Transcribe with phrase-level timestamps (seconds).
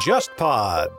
[0.00, 0.90] JustPod。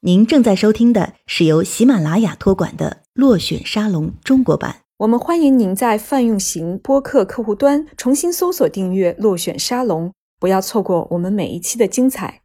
[0.00, 4.82] 您正在收听的是由喜马拉雅托管的《落选沙龙》中国版。
[4.98, 12.42] 我们欢迎您在泛用型播客客户端重新搜索订阅“落选沙龙”，不要错过我们每一期的精彩。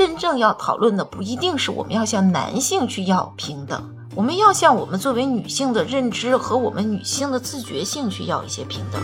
[0.00, 9.00] 真正要讨论的不一定是我们要向男性去要平等，我们要向我们作为女性的认知和我们女性的自觉性去要一些平等。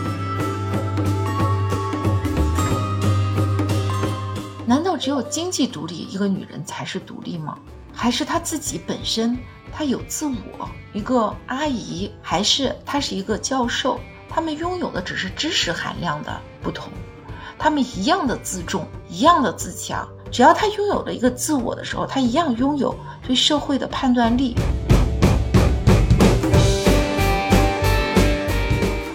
[4.65, 7.57] 难道只有经济独立，一个女人才是独立吗？
[7.93, 9.37] 还是她自己本身
[9.71, 10.69] 她有自我？
[10.91, 13.97] 一个阿姨，还是她是一个教授？
[14.27, 16.91] 她们拥有的只是知识含量的不同，
[17.57, 20.05] 她们一样的自重，一样的自强。
[20.29, 22.93] 只要她拥有了一个自我的时候，她一样拥有
[23.25, 24.53] 对社会的判断力。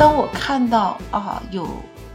[0.03, 1.65] 当我看到啊，有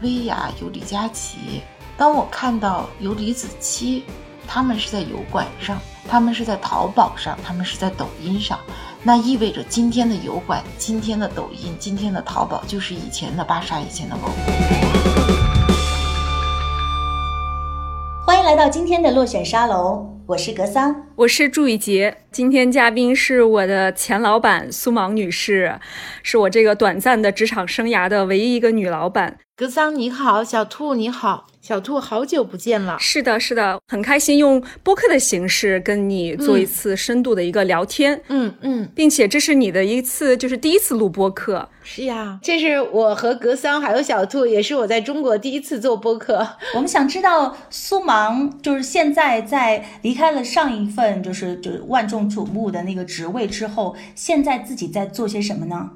[0.02, 1.62] 薇娅，有李佳琦。
[1.96, 4.02] 当我看到有李子柒，
[4.46, 8.58] 他们是在油管上，他们是在淘宝上，他们是在抖音上，
[9.02, 14.28] 那意味着今天的油管、今天的抖音、今天的淘宝就是以前的芭莎、以前的某。
[18.26, 22.18] 欢迎来到今天的落选沙龙，我是格桑，我是祝雨杰。
[22.30, 25.80] 今天嘉宾是我的前老板苏芒女士，
[26.22, 29.38] 是我这个短暂的职场生涯的唯一一个女老板。
[29.56, 31.46] 格桑你好，小兔你好。
[31.68, 32.96] 小兔，好久不见了。
[32.98, 38.18] 是的，是的，很开心用播客的形式跟你做一次深度的一个聊天。
[38.28, 41.68] 嗯嗯，并且这是你的一次，就是第一次录播客。
[41.82, 46.48] 是呀，这是我和格桑还有小兔，也是我在中国第一次做播客。
[46.74, 55.90] 我们想知道苏芒，就是现在在离开了上一份就是就是万众瞩目的那个职位之后，现在自己在做些什么呢？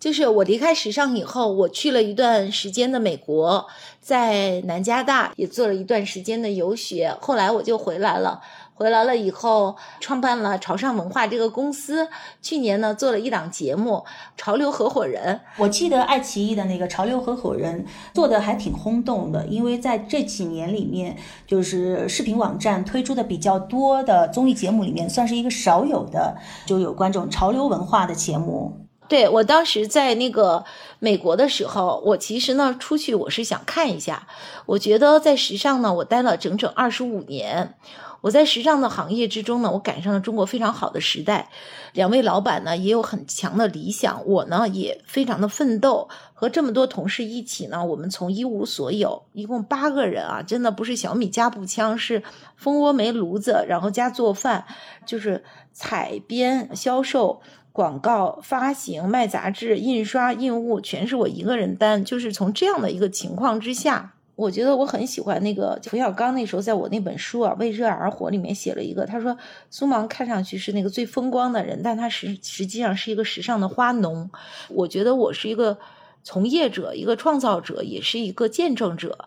[0.00, 3.66] 就是我离开时尚以后，我去了一段时间的美国，
[4.00, 8.40] 在南加大也做了一段时间的游学，后来我就回来了。
[8.72, 12.08] 回来了以后，创办了潮尚文化这个公司。
[12.40, 13.96] 去年呢，做了一档节目
[14.38, 15.34] 《潮流合伙人》。
[15.58, 17.84] 我记得爱奇艺的那个《潮流合伙人》
[18.14, 21.14] 做的还挺轰动的，因为在这几年里面，
[21.46, 28.86] 就是视频网站推出的比较多的综艺节目里面，算是一个少有的就有关这种潮流文化的节目。
[29.10, 30.64] 对我当时在那个
[31.00, 34.28] 美国的时候，我其实呢出去我是想看一下。
[34.66, 37.74] 我觉得在时尚呢，我待了整整二十五年。
[38.20, 41.48] 我在时尚的行业之中呢，我赶上了中国非常好的时代。
[41.94, 46.08] 两位老板呢也有很强的理想，我呢也非常的奋斗。
[46.34, 52.22] 和这么多同事一起呢，我们从一无所有，一共八个人啊，真的不是小米加步枪，是
[52.56, 54.66] 蜂窝煤炉子，然后加做饭，
[55.04, 57.40] 就是采编销售。
[57.72, 62.04] 广告发行、卖杂志、印刷、印务，全是我一个人担。
[62.04, 66.34] 就是从这样的一个情况之下，我觉得我很喜欢那个冯小刚。
[66.34, 69.36] 那时候在我那本书啊《为热而活》里面写了一个，他说
[69.70, 74.30] 苏芒看上去是那个最风光的人，但他实实际上是一个时尚的花农。
[74.68, 75.78] 我觉得我是一个
[76.24, 79.26] 从业者、一个创造者，也是一个见证者。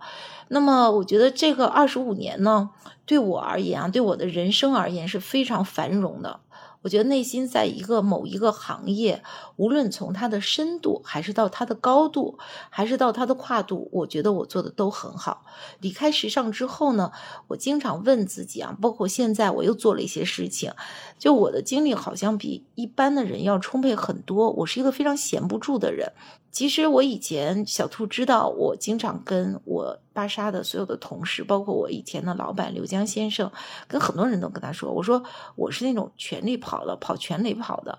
[0.49, 2.71] 那么，我觉得这个二十五年呢，
[3.05, 6.41] 对我而言啊，对我的人生而言是非常繁荣的。
[6.83, 9.23] 我觉得内心在一个某一个行业，
[9.55, 12.37] 无论从它的深度，还是到它的高度，
[12.69, 15.45] 还是到它的跨度，我觉得我做的都很好。
[15.79, 17.11] 离开时尚之后呢，
[17.47, 20.73] 我经常问自己啊，包括现在我又做了一些事情，
[21.19, 24.49] 就我的精力好像比一般的人要充沛很多。
[24.51, 26.11] 我是一个非常闲不住的人。
[26.51, 33.51] 其实我以前小兔知道，我经常跟我芭莎的所有的同事，包括我以前的老板刘江先生，
[33.87, 35.23] 跟很多人都跟他说，我说
[35.55, 37.97] 我是那种全力跑的，跑全垒跑的，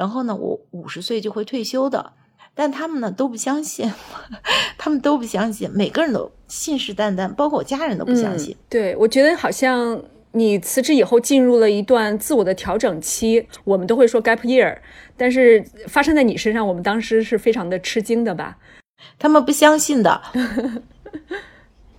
[0.00, 2.14] 然后呢，我五十岁就会退休的，
[2.54, 3.92] 但他们呢都不相信，
[4.78, 8.56] 他们都不相信，每个人都信誓旦旦，包括我家人都不相信。
[8.70, 10.02] 对，我觉得好像。
[10.32, 14.78] 你辞职以后进入了一段自我的调整期，我们都会说 gap year，
[15.16, 18.56] 但是发生在你身上，我们当时是非常的吃惊的吧？
[19.18, 20.22] 他们不相信的。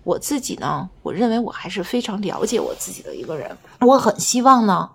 [0.05, 3.51] 我自己呢，我认为我还是非常了解我自己的一个人，
[3.81, 4.89] 我很希望呢。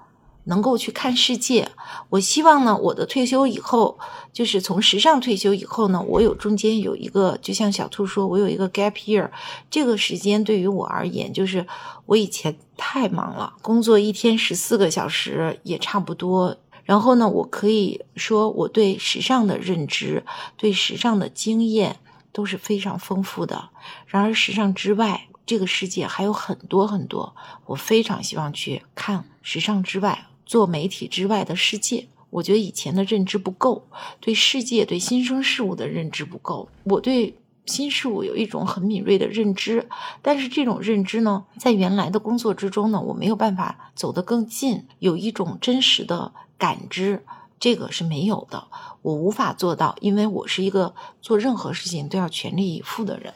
[0.47, 1.69] 能够去看世界，
[2.09, 3.99] 我希望呢，我的退休以后，
[4.33, 9.29] 就是从时尚退休以后呢，我有中间有一个，就像小兔说，我有一个 gap year，
[9.69, 11.67] 这个时间对于我而言，就是
[12.07, 20.25] 我以前太忙了，工作一天十四个小时也差不多，然后呢，我可以说我对时尚的认知，
[20.57, 21.97] 对时尚的经验
[22.33, 23.71] 都是非常丰富的。
[24.07, 27.35] 然而，时尚之外，这个世界还有很多很多，
[27.67, 30.29] 我非常希望去看时尚之外。
[30.47, 33.87] 做媒体之外的世界，我觉得以前的认知不够，
[34.21, 36.69] 对世界、对新生事物的认知不够。
[36.85, 39.89] 我对新事物有一种很敏锐的认知，
[40.23, 47.25] 但是这种认知呢，在原来的工作之中呢，我没有办法走得更近，有一种真实的感知，
[47.59, 48.69] 这个是没有的，
[49.03, 53.35] 我无法做到，因为我是一个做任何事情都要全力以赴的人。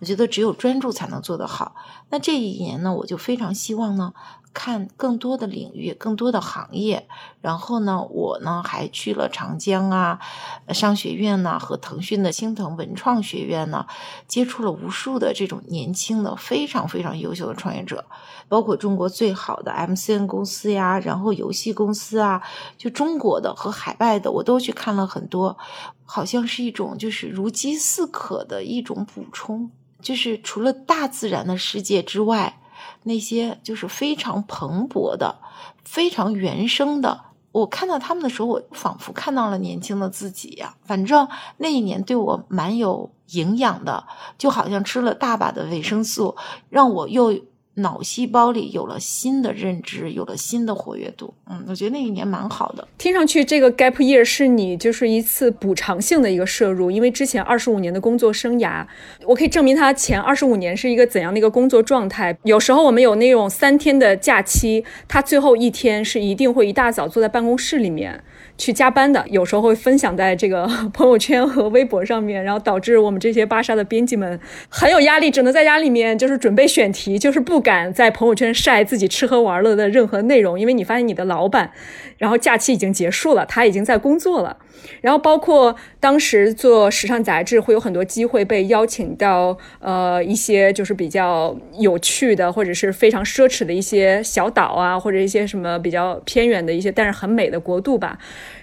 [0.00, 1.74] 我觉得只有专注才能做得好。
[2.10, 4.12] 那这一年呢，我就非常希望呢。
[4.54, 7.08] 看更多的领域，更多的行业，
[7.42, 10.20] 然后呢，我呢还去了长江啊
[10.68, 13.84] 商学院呢，和腾讯的青藤文创学院呢，
[14.28, 18.04] 接触了无数的这种年轻的非常非常优秀的创业者，
[18.48, 22.40] 包括中国最好的 MCN 公司呀，然后游戏公司啊，
[22.78, 25.58] 就中国的和海外的，我都去看了很多，
[26.04, 32.60] 好像是一种就是如饥似渴的一种补充，就是除了大自然的世界之外。
[33.04, 35.36] 那些就是非常蓬勃的、
[35.84, 37.20] 非常原生的。
[37.52, 40.74] 我看到他们的时候，我仿佛看到了年轻的自己呀。
[40.84, 41.28] 反正
[41.58, 44.04] 那一年对我蛮有营养的，
[44.36, 46.36] 就好像吃了大把的维生素，
[46.68, 47.32] 让我又。
[47.76, 51.34] 脑细胞里有了新的认知，有了新的活跃度。
[51.50, 52.86] 嗯，我觉得那一年蛮好的。
[52.96, 58.86] 听上去，这个 gap year 是你就是一次补偿性的一个摄入，因为之前二十五年的工作生涯，
[59.26, 62.36] 我可以证明他前二十五年是一个怎样的一个工作状态。
[62.44, 68.22] 有时候我们有那种三天的假期，他最后一天是一定会一大早坐在办公室里面。
[68.56, 81.72] 去加班的，有时候会分享在这个 朋友圈和微博上面，然后导致我们这些芭莎的编辑们很有压力，只能在家里面就是准备选题，就是不敢在朋友圈晒自己吃喝玩乐的任何内容，因为你发现你的老板，
[82.18, 84.56] 然后假期已经结束了，他已经在工作了。
[85.00, 98.18] 然后包括当时做时尚杂志，会有很多机会被邀请到呃一些就是比较有趣的或者是非常奢侈的一些小岛啊，或者一些什么比较偏远的一些但是很美的国度吧。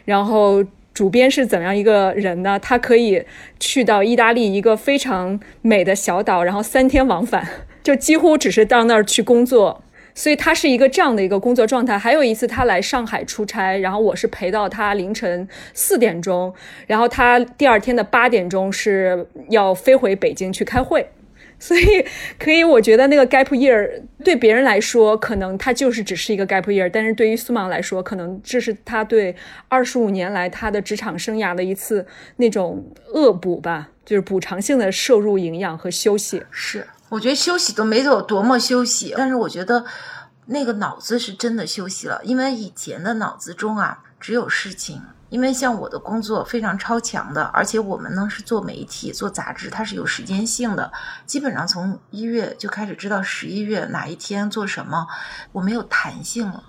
[0.05, 0.63] 然后
[0.93, 2.59] 主编是怎样一个人呢？
[2.59, 3.23] 他可以
[3.59, 7.47] 去到意大利一个非常美的小岛，然后三天往返，
[7.81, 9.83] 就几乎只是到那儿去工作。
[10.13, 11.97] 所以他是一个这样的一个工作状态。
[11.97, 16.53] 还有一次他来上海出差，然后我是陪到他凌晨四点钟，
[16.87, 21.07] 然后他第二天的八点钟是要飞回北京去开会。
[21.61, 22.03] 所以
[22.39, 23.87] 可以，我觉得那个 gap year
[24.23, 29.35] 对别人来说，可能他就是只是一个 gap year，但是对于苏芒来说，可能这是他对
[29.67, 32.03] 二十五年来他的职场生涯的一次
[32.37, 36.41] 那种恶补吧，就是补偿性的摄入营养和休息。
[36.49, 36.83] 是。
[37.11, 39.83] 我觉得休息都没有多么休息，但是我觉得
[40.45, 45.01] 那个脑子是真的休息了，因为以前的脑子中啊只有事情。
[45.27, 50.91] 因为像我的工作非常超强的，而且我们呢是做媒体、做杂志，它是有时间性的，
[51.25, 55.07] 基本上从一月就开始知道十一月哪一天做什么，
[55.53, 56.63] 我没有弹性了。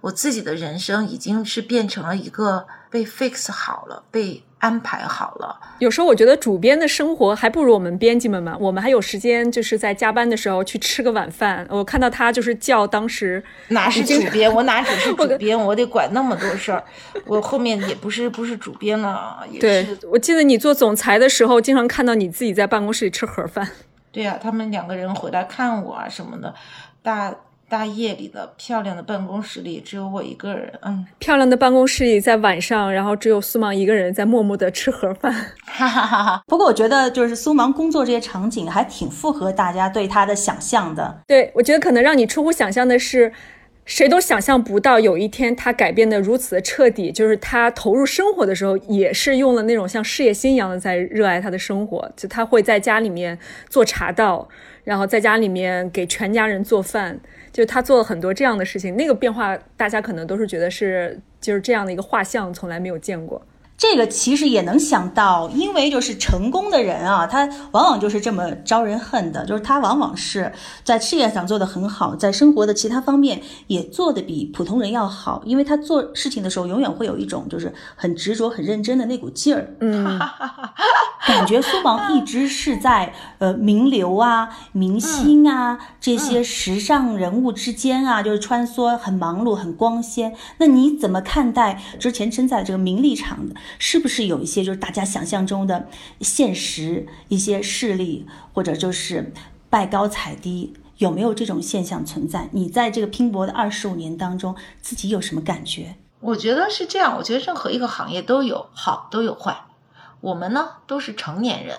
[0.00, 4.45] 我自己的人生已经是变成了一个被 fix 好了，被。
[4.58, 8.56] 安排好了，有时候我觉得主编的生活还不如我们编辑们嘛。
[8.58, 11.66] 我们还有时间，就是在加班的时候去吃个晚饭。
[11.68, 16.82] 我看到他就是叫当时哪是主编， 我哪只是主编，我得管那么多事儿。
[17.26, 19.98] 我后面也不是不是主编了，也是。
[20.10, 23.68] 我记得你做总裁的时候，经常看到你自己在办公室里吃盒饭。
[24.10, 26.54] 对呀，他们两个人回来看我啊什么的，
[27.02, 27.34] 大。
[27.68, 35.32] 大夜里的漂亮的办公室里只有我一个人，嗯，漂亮的办公室里在晚上，然后只有苏芒一个人在默默的吃盒饭，
[35.66, 36.42] 哈哈哈哈。
[36.46, 41.22] 不过我觉得就是苏芒工作这些场景还挺符合大家对他的想象的。
[41.26, 43.32] 对，我觉得可能让你出乎想象的是，
[43.84, 53.36] 谁都想象不到有一天他改变的如此的彻底，就是他投入生活的时候也是用了那种像事业心一样的在热爱他的生活，就他会在家里面
[53.68, 54.48] 做茶道，
[54.84, 57.18] 然后在家里面给全家人做饭。
[57.56, 63.40] 就他做了很多这样的事情，那个变化大家可能都是觉得是就是这样的一个画像，从来没有见过。
[63.78, 70.52] 这个其实也能想到，因为就是成功的人啊，他往往就是这么招人恨的，就是他往往是
[70.84, 79.74] 在事业上做得很好，在生活的其他方面也做得比普通人要好，因为他做事情的时候永远会有一种就是很执着、很认真的那股劲儿。
[79.80, 80.18] 嗯，
[81.26, 90.34] 感觉苏芒一直是在呃名流啊、明星啊这些时尚人物之间啊，就是穿梭，很忙碌、很光鲜。
[90.58, 93.56] 那你怎么看待之前身在这个名利场的？
[93.78, 95.88] 是不是有一些就是大家想象中的
[96.20, 99.32] 现实一些势力，或者就是
[99.68, 102.48] 拜高踩低，有没有这种现象存在？
[102.52, 105.96] 你在这个拼搏的二十五年当中，自己有什么感觉？
[106.20, 109.65] 我觉得是这样，我觉得任何一个行业都有好都有坏。
[110.20, 111.78] 我们呢都是成年人，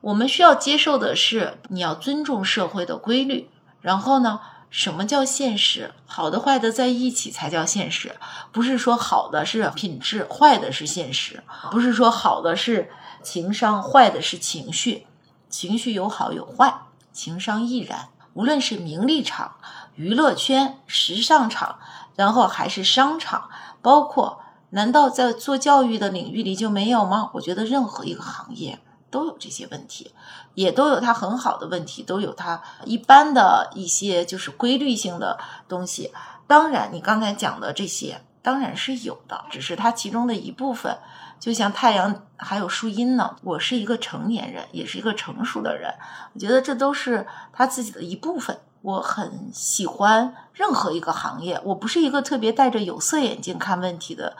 [0.00, 3.50] 我们需要接受的是你要尊重社会的规律，
[3.80, 4.40] 然后呢。
[4.70, 5.92] 什么叫现实？
[6.04, 8.16] 好的坏的在一起才叫现实，
[8.50, 12.90] 不是说好的是品质，坏的是现实，不是说好的是
[13.22, 15.06] 情商，坏的是情绪，
[15.48, 16.74] 情绪有好有坏，
[17.12, 18.08] 情商亦然。
[18.32, 19.54] 无论是名利场、
[19.94, 21.78] 娱乐圈、时尚场，
[22.16, 23.48] 然后还是商场，
[23.80, 24.40] 包括
[24.74, 27.30] 难道在做教育的领域里就没有吗？
[27.34, 28.78] 我觉得任何一个行业。
[29.10, 30.12] 都有这些问题，
[30.54, 35.38] 也都有它很好的问题，都有它一般的一些就是规律性的
[35.68, 36.12] 东西。
[36.48, 40.98] 当然，你刚才讲的这些当然是有的，只是它其中的一部分。
[41.38, 43.36] 就像太阳还有树荫呢。
[43.44, 45.94] 我是一个成年人，也是一个成熟的人，
[46.32, 48.58] 我觉得这都是他自己的一部分。
[48.82, 54.36] 我很喜欢任何一个行业，我不是一个特别戴着有色眼镜看问题的。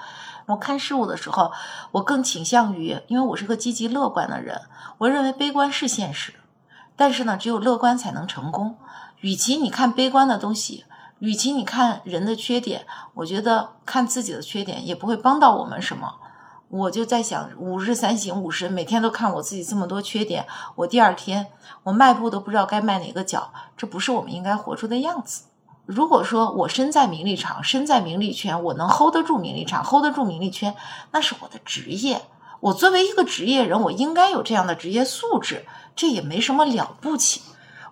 [0.47, 1.53] 我看事物的时候，
[1.93, 4.61] 我更倾向于，因为我是个积极乐观的人。
[4.99, 6.35] 我认为悲观是现实，
[6.97, 8.77] 但是呢，只有乐观才能成功。
[9.21, 10.85] 与其你看悲观的东西，
[11.19, 16.17] 与其你看人的缺点，我觉得看自己的缺点也不会帮到我们什么。
[16.69, 21.47] 我就在想，五日三省吾身，每天都看我自己这么多缺点，我第二天
[21.85, 25.45] 我迈步都不知道该迈哪个脚，这不是我们应该活出的样子。
[25.87, 30.75] 如果说我身在名利场，身在名利圈，我能 hold 得住名利场，hold 得住名利圈，
[31.11, 32.23] 那是我的职业。
[32.61, 37.43] 我作为一个职业人，我应该有这样的职业素质，这也没什么了不起。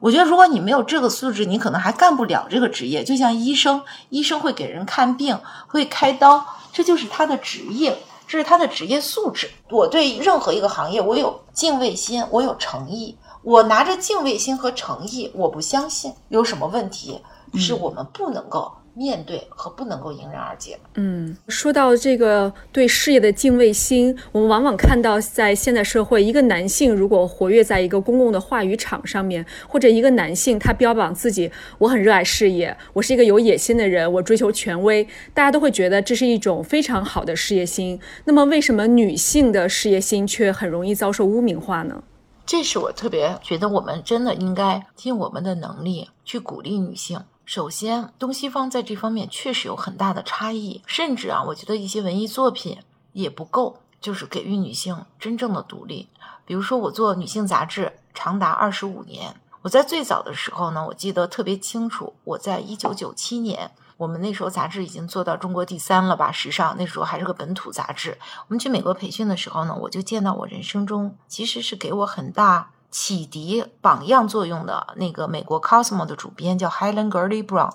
[0.01, 3.05] 我觉得，如果你没有这个素质，你可能还干不了这个职业。
[3.05, 9.51] 就像医生，医生会给人看病，会开刀，这就是他的职业，这是他的职业素质。
[9.69, 13.19] 我对任何一个行业，我有敬畏心，我有诚意。
[13.43, 17.21] 我拿着敬畏心和诚意，我不相信有什么问题。
[17.59, 20.79] 是我们不能够面对和不能够迎刃而解。
[20.95, 37.99] 嗯，说到这个对事业的敬畏心，我们往往看到在现代社会，一个男性如果活跃在一个公共的话语场上面，或者一个男性他标榜自己我很热爱事业，我是一个有野心的人，我追求权威，大家都会觉得这是一种非常好的事业心。
[38.25, 42.03] 那么，为什么女性的事业心却很容易遭受污名化呢？
[42.45, 47.19] 这是我特别觉得，我们真的应该尽我们的能力去鼓励女性。
[47.45, 52.79] 首先，东西方在这方面确实有很大的差异，甚至啊，我觉得一些文艺作品
[53.13, 56.09] 也不够，就是给予女性真正的独立。
[56.45, 66.31] 比如说，我做女性杂志长达二十五年，我在最早的时候呢，我记得特别清楚，我在一九九七年，我们那时候杂志已经做到中国第三了吧？
[66.31, 68.17] 时尚那时候还是个本土杂志。
[68.47, 72.71] 我们去美国培训的时候呢，我就见到我人生中其实是给我很大。
[72.93, 77.73] 启迪榜样作用的那个美国《Cosmo》的主编叫 Helen Gurley Brown，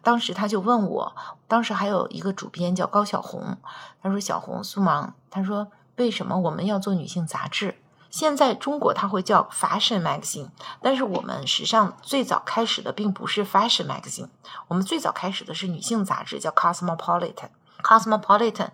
[0.00, 1.16] 当时他就问我，
[1.48, 3.58] 当时还有一个主编叫高小红，
[4.00, 7.74] 他说：“小红苏芒，他说为什么我们要做女性杂志？
[8.10, 14.28] 现在中国他会叫 Fashion Magazine，但是我们时尚最早开始的并不是 Fashion Magazine，
[14.68, 17.48] 我们最早开始的是女性杂志，叫 Cosmopolitan。
[17.82, 18.68] Cosmopolitan，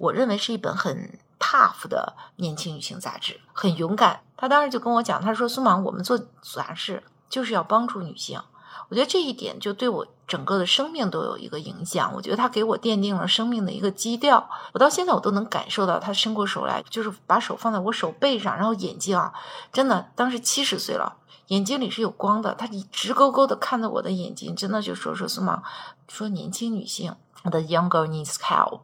[0.00, 8.40] 我认为是一本很。” Tough 的年轻女性杂志很勇敢，他当时就跟我讲，他说：“苏芒，我们做杂志就是要帮助女性。”
[8.88, 12.12] 我觉得这一点就对我整个的生命都有一个影响。
[12.14, 14.48] 我觉得他给我奠定了生命的一个基调。
[14.72, 19.32] 我到现在我都能感受到他伸过手来，就是把手放在我手背上，然后眼睛啊，
[19.72, 21.16] 真的当时七十岁了，
[21.48, 22.54] 眼睛里是有光的。
[22.54, 25.62] 他直勾勾的看着我的眼睛，真的就说：“说苏芒，
[26.06, 28.82] 说年轻女性，the young girl needs help。”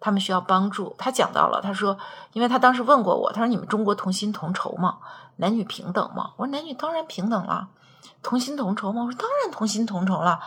[0.00, 0.94] 他们需要帮助。
[0.98, 1.96] 他讲到了，他说，
[2.32, 4.98] 因为他当时问过我，他说：“你们中国同薪同酬吗？
[5.36, 7.68] 男女平等吗？”我说：“男女当然平等了，
[8.22, 10.40] 同薪同酬吗？”我说：“当然同薪同酬了。”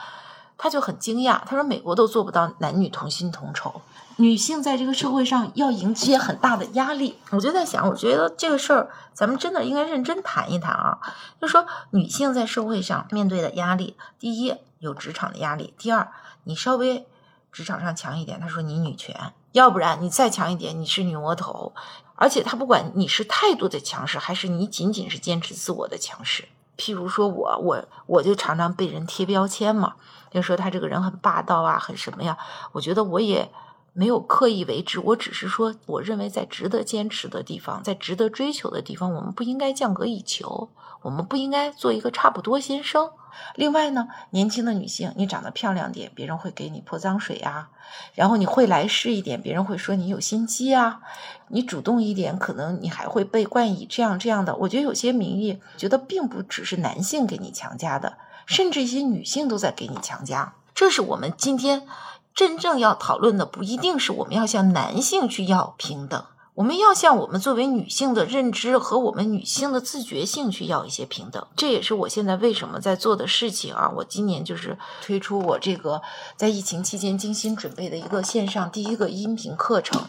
[0.55, 3.81] 他就很惊讶，他说：“美国都做不到男女同薪同酬，
[4.17, 10.99] 女性在这个社会上要迎接很大的压力。”我就在想，我觉得这个事儿咱们真的应该认真谈一谈啊。
[11.41, 16.07] 就说女性在社会上面对的压力，第一有职场的压力，第二
[16.43, 17.05] 你稍微
[17.51, 19.33] 职场上强一点，他说你女权。
[19.53, 21.73] 要不然你再强一点，你是女魔头，
[22.15, 26.47] 而且他不管你是态度的强势，还是你仅仅是坚持自我的强势。
[26.75, 29.93] 譬如说我，我我就常常被人贴标签嘛，
[30.31, 32.35] 就说他这个人很霸道啊，很什么呀？
[32.71, 33.51] 我觉得我也
[33.93, 40.69] 没有刻意为之，我只是说，我认为在值得坚持的地方，在值得追求的地方，我们不应该降格以求，
[41.03, 43.11] 我们不应该做一个差不多先生。
[43.55, 47.69] 另外呢，年轻的女性，你长得漂亮点，别人会给你泼脏水啊；
[48.13, 51.01] 然后你会来事一点，别人会说你有心机啊；
[51.47, 54.55] 你主动一点，可能你还会被冠以这样这样的。
[54.55, 60.53] 我觉得有些名义，觉得并不只是男性给你强加的，甚至一些女性都在给你强加。
[60.75, 61.87] 这是我们今天
[62.33, 66.25] 真正要讨论的，不一定是我们要向男性去要平等。
[66.55, 73.91] 我们要向我们作为女性的认知和我们女性的自觉性去要一些平等，这也是我现在为什么在做的事情啊！
[73.97, 76.01] 我今年就是推出我这个
[76.35, 80.07] 在疫情期间精心准备的一个线上第一个音频课程，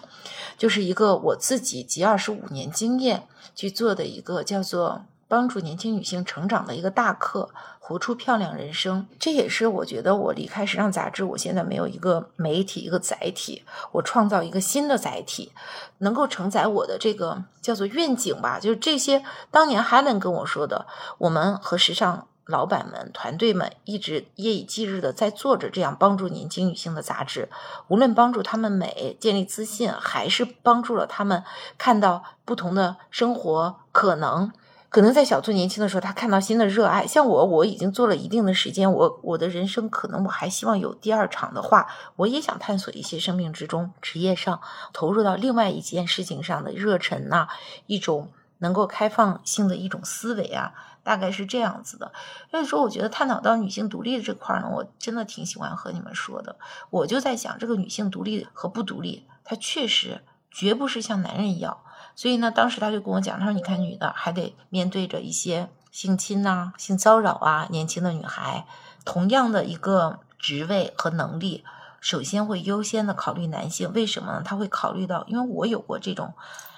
[0.58, 5.06] 就是一个我自己集二十五年经验去做的一个叫做。
[5.34, 7.50] 帮助年轻女性成长的一个大课，
[7.80, 9.04] 活出漂亮人生。
[9.18, 15.50] 这也是我觉得我离开时尚杂志，我现在没有一个媒体一个载体，我创造一个新的载体，
[15.98, 18.60] 能够承载我的这个叫做愿景吧。
[18.60, 20.86] 就是这些当年 Helen 跟我说的，
[21.18, 27.48] 我们和时尚老板们、团队们一直夜以继日的在做着这样帮助年轻女性的杂志，
[27.88, 31.42] 无论帮助她们美、建立自信，还是帮助了她们
[31.76, 34.52] 看到不同的生活可能。
[34.94, 37.04] 可能在小兔年轻的时候，他看到新的热爱。
[37.04, 44.60] 像我，我已经做了一定的时间，我我的人生可能我还希望有第二场的话，我也想探索一些生命之中、职业上
[44.92, 47.48] 投入到另外一件事情上的热忱呐，
[47.86, 50.72] 一种能够开放性的一种思维啊，
[51.02, 52.12] 大概是这样子的。
[52.52, 56.54] 所以说，我觉得探讨到女性独立这块呢，我真的挺喜欢和你们说的。
[56.90, 60.22] 我就在想，这个女性独立和不独立，它确实
[60.52, 61.78] 绝不是像男人一样。
[62.16, 68.66] 所以呢，当时他就跟我讲，他说：“你看，女的还得面对着一些性侵呐、性骚扰啊，年轻的女孩，
[69.04, 71.64] 同样的一个职位和能力，
[72.00, 73.92] 首先会优先的考虑男性。
[73.92, 74.42] 为什么呢？
[74.44, 76.34] 他会考虑到，因为我有过这种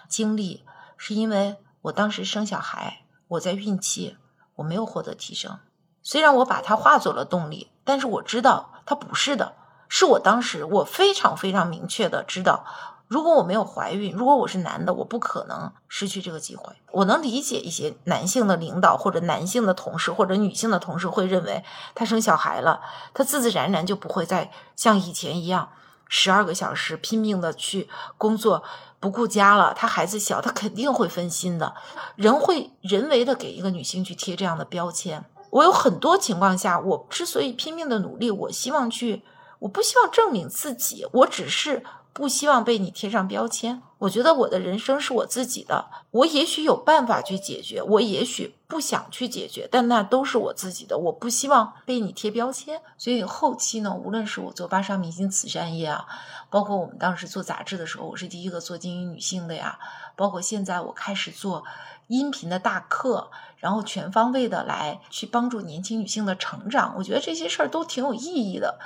[0.08, 0.64] 经历，
[0.96, 4.16] 是因为我当时生小孩，我在孕期，
[4.54, 5.58] 我没有获得提升。
[6.02, 9.54] 虽然我把它化作了动力，但是我知道它不是的，
[9.88, 12.64] 是我当时我非常非常明确的知道。”
[13.08, 16.74] 如果我没有怀孕，如果我是男的，我不可能失去这个机会。
[16.90, 21.62] 我能理解一些男性的领导或者男性的同事或者女性的同事会认为，
[21.94, 22.80] 他生小孩了，
[23.14, 25.68] 他自自然然就不会再像以前一样
[26.08, 28.64] 十二个小时拼命的去工作，
[28.98, 29.72] 不顾家了。
[29.72, 31.76] 他孩子小，他肯定会分心的。
[32.16, 35.24] 人会人为的给一个女性去贴这样的标签。
[35.50, 39.22] 我有很多情况下，我之所以拼命的努力，我希望去，
[39.60, 41.84] 我不希望证明自己，我只是。
[42.16, 43.82] 不希望被你贴上标签。
[43.98, 50.96] 我觉得我的人生是我自己的，我也许有办法去解决，我也许不想去解决，但那都是我自己的。
[50.96, 52.80] 我不希望被你贴标签。
[52.96, 56.06] 所以后期呢，无论是我做芭莎明星慈善业啊，
[56.48, 59.78] 包括我们当时做杂志的时候，我是第一个做精英女性的呀，
[60.16, 61.64] 包括现在我开始做
[62.06, 66.94] 音频的大课，然后全方位的来去帮助年轻女性的成长。
[66.96, 68.78] 我觉得这些事儿都挺有意义的。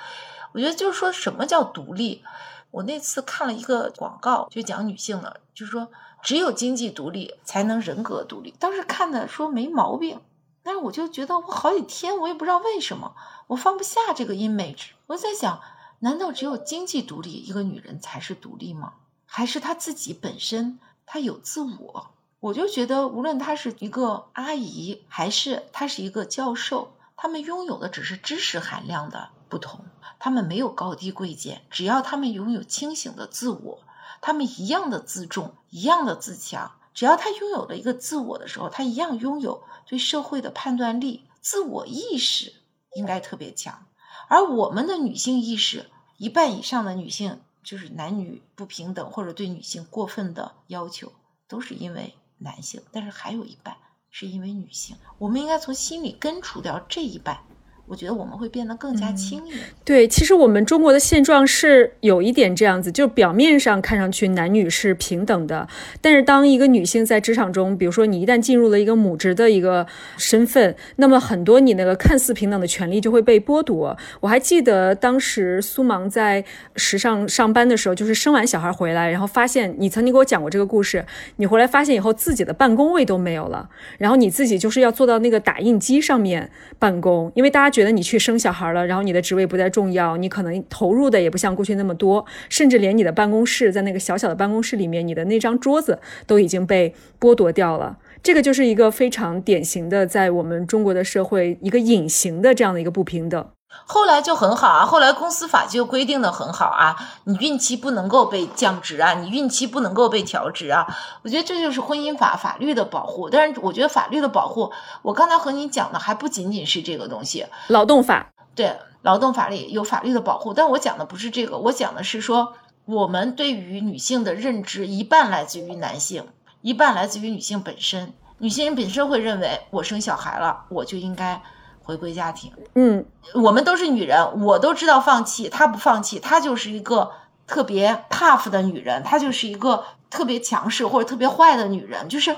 [0.52, 2.24] 我觉得就是说什么叫独立。
[2.70, 5.90] 我那次看了一个广告，就讲女性的，就是说
[6.22, 8.54] 只有经济独立才能人格独立。
[8.58, 10.20] 当时看的说没毛病，
[10.62, 13.14] 但是我就觉得我好几天我也不知道为什么
[13.48, 14.90] 我放不下这个 image。
[15.06, 15.60] 我在想，
[15.98, 18.92] 难道只有经济独立一个女人才是独立吗？
[19.26, 22.10] 还是她自己本身她有自我？
[22.40, 29.84] 我就觉得，无论她是一个阿姨，还是她是一个教授，她们拥有的只是知识含量的不同。
[30.20, 33.80] 他们没有高低贵贱，只要他们拥有清醒的自我，
[34.20, 36.70] 他们一样的自重，一样的自强。
[36.92, 42.52] 只要他拥有了一个自我的时候，他一样拥有对社会的判断力、自我意识
[42.94, 43.86] 应该特别强。
[44.28, 51.12] 而我们的女性意识，一半以上的女性就是男女不平等或者对女性过分的要求，
[51.48, 53.76] 都是因为男性，但是还有一半
[54.10, 54.96] 是因为女性。
[55.18, 57.42] 我们应该从心里根除掉这一半。
[57.90, 59.54] 我觉得我们会变得更加轻盈。
[59.84, 65.66] 对，其实我们中国的现状是有一点这样子，就表面上看上去男女是平等的，
[66.00, 69.84] 但是当一个女性在职场中，比如说你一旦进入了一个母职的一个
[70.16, 73.98] 身份，那么很多你那个看似平等的权利就会被剥夺。
[74.20, 76.44] 我还记得当时苏芒在
[76.76, 81.04] 时尚上班的时候，就是生完小孩回来，然后发现你曾经给我讲过这个故事，
[81.36, 97.96] 你回来发现以后自己的办公位都没有了，然后你自己就是要坐到那个打印机上面办公，因为大家觉觉得你去生小孩了，然后你的职位不再重要，你可能投入的也不像过去那么多，甚至连你的办公室在那个小小的办公室里面，你的那张桌子都已经被剥夺掉了。
[98.22, 103.46] 这个就是一个非常典型的，在我们中国的社会一个隐形的这样的一个不平等。
[103.86, 110.86] 后来就很好啊，后来公司法就规定的很好啊，你孕期不能够被降职啊，你孕期不能够被调职啊。
[111.22, 113.28] 我觉得这就是婚姻法法律的保护。
[113.30, 117.46] 但是我觉得法律的保护，我刚才和你讲的还不仅仅是这个东西。
[117.68, 122.54] 劳动法对，劳动法里有法律的保护，但我讲的不是这个，我讲的是说，
[122.84, 126.28] 我们对于女性的认知一半来自于男性，
[126.60, 128.12] 一半来自于女性本身。
[128.38, 131.42] 女性本身会认为，我生小孩了，我就应该。
[131.82, 137.10] 回归家庭，嗯，我们都是女人，我都知道放弃，她不放弃，她就是一个
[137.46, 142.08] 特别 tough 的女人，她就是一个特别强势或者特别坏的女人。
[142.08, 142.36] 就是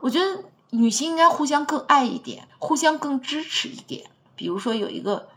[0.00, 4.04] 我觉得女性应该互相更爱一点，互相更支持一点。
[4.36, 5.28] 比如说有一个，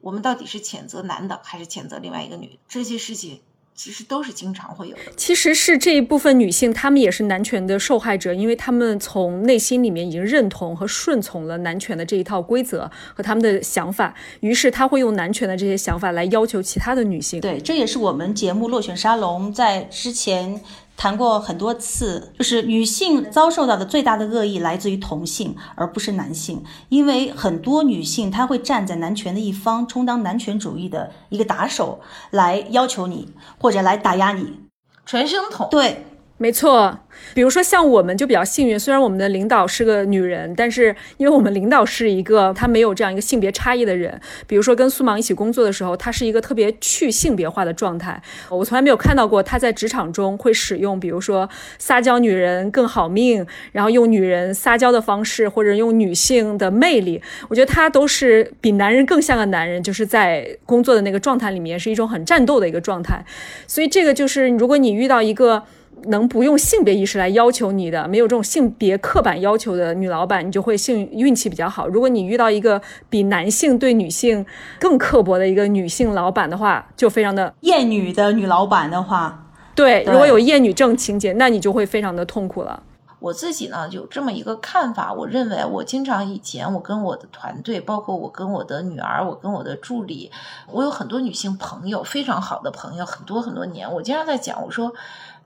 [0.00, 2.58] 我们到底是谴责男的还是谴责另外一个女的？
[2.68, 3.40] 这些事情。
[3.76, 5.02] 其实都是经常会有的。
[5.16, 17.40] 其实是这一部分女性，她们也是男权的受害者，因为她们从内心里面已经认同和顺从了男权的这一套规则和他们的想法，于是她会用男权的这些想法来要求其他的女性。
[17.40, 20.60] 对，这也是我们节目落选沙龙在之前。
[20.96, 26.64] 谈过很多次，就是女性遭受到的最大的恶意来自于同性，而不是男性。
[26.88, 33.28] 因为很多女性她会站在男权的一方，充当男权主义的一个打手，来要求你
[33.60, 34.60] 或者来打压你。
[35.04, 36.06] 传声筒，对。
[36.38, 36.98] 没错，
[37.32, 44.20] 比如说像我们就比较幸运，虽然我们的领导是个女人，但是因为我们领导是一个他没有这样一个性别差异的人。
[44.46, 48.20] 比如说跟苏芒一起工作的时候，他是一个特别去性别化的状态。
[48.50, 57.22] 我从来没有看到过他在职场中会使用，比如说撒娇女人更好命，然后用女人撒娇的方式，或者用女性的魅力。
[57.48, 63.24] 我觉得他都是比男人更像个男人，就是在工作的那个状态里面是一种很战斗的一个状态。
[63.66, 65.62] 所以这个就是如果你遇到一个。
[66.04, 71.88] 能不用性别意识来要求你的，没有这种性别刻板要求的女老板，你就会幸运气比较好。
[71.88, 74.44] 如果你遇到一个比男性对女性
[74.78, 82.82] 更刻薄的一个女性老板的话，就非常的厌女的女老板的话，对，如果有厌女症情节，那你就会非常的痛苦了。
[83.18, 90.30] 我自己呢有这么一个看法，我认为我经常以前我跟我的团队，包括我跟我的女儿，我跟我的助理，
[90.70, 94.92] 我有很多女性朋友，非常好的朋友，很多很多年，我经常在讲，我说。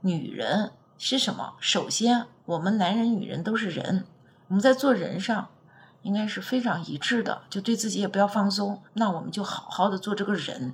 [0.02, 1.54] 女人是什么？
[1.60, 4.04] 首先，我们男人、女人都是人，
[4.48, 5.48] 我们在做人上
[6.02, 8.82] 应该是非常一致的，就对自己也不要放松。
[8.94, 10.72] 那我们就好好的做这个人。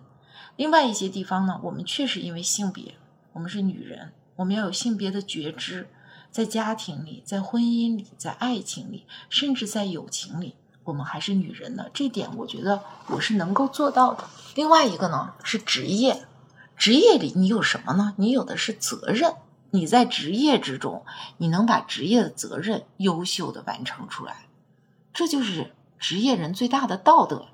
[0.54, 2.94] 另外一些地方呢，我们确实因为性别，
[3.32, 5.88] 我们是女人，我们要有性别的觉知，
[6.30, 11.86] 在家庭里、在婚姻里、在爱情里，甚至在友情里，我们还是女人呢。
[11.92, 14.24] 这点我觉得我是能够做到的。
[14.54, 16.26] 另外一个呢，是职业。
[16.76, 18.14] 职业里你有什么呢？
[18.16, 19.34] 你有的是责任。
[19.70, 21.04] 你在职业之中，
[21.38, 24.46] 你能把职业的责任优秀的完成出来，
[25.12, 27.46] 这就是职业人最大的道德。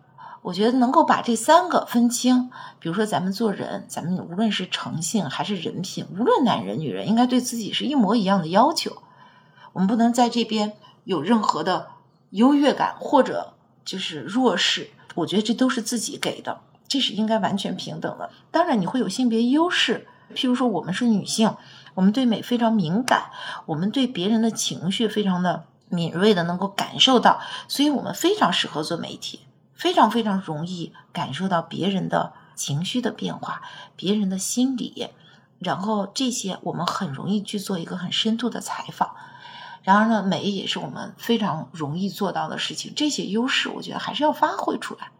[0.43, 9.03] 我觉得能够把这三个分清，比如说咱们做人，咱们无论是诚信还是人品，无论男人女人，应该对自己是一模一样的要求。
[9.73, 11.89] 我们不能在这边有任何的
[12.31, 13.55] 优越感或者
[13.85, 14.91] 就是弱势。
[15.15, 16.61] 我觉得这都是自己给的。
[16.93, 18.29] 这是应该完全平等的。
[18.51, 21.57] 当然，你会有性别优势，譬如说我们是女性，
[21.95, 23.31] 我们对美非常敏感，
[23.65, 29.41] 我们对别人的情绪非常的敏锐的能够感受到，所以我们非常适合做媒体，
[29.73, 33.63] 非常非常容易感受到别人的情绪的变化，
[33.97, 35.09] 别人的心理，
[35.59, 39.17] 然后这些我们很容易去做一个很深度的采访。
[39.83, 42.93] 然而呢，美也是我们非常容易做到的事情。
[42.95, 45.12] 这些优势，我觉得还是要发挥出来。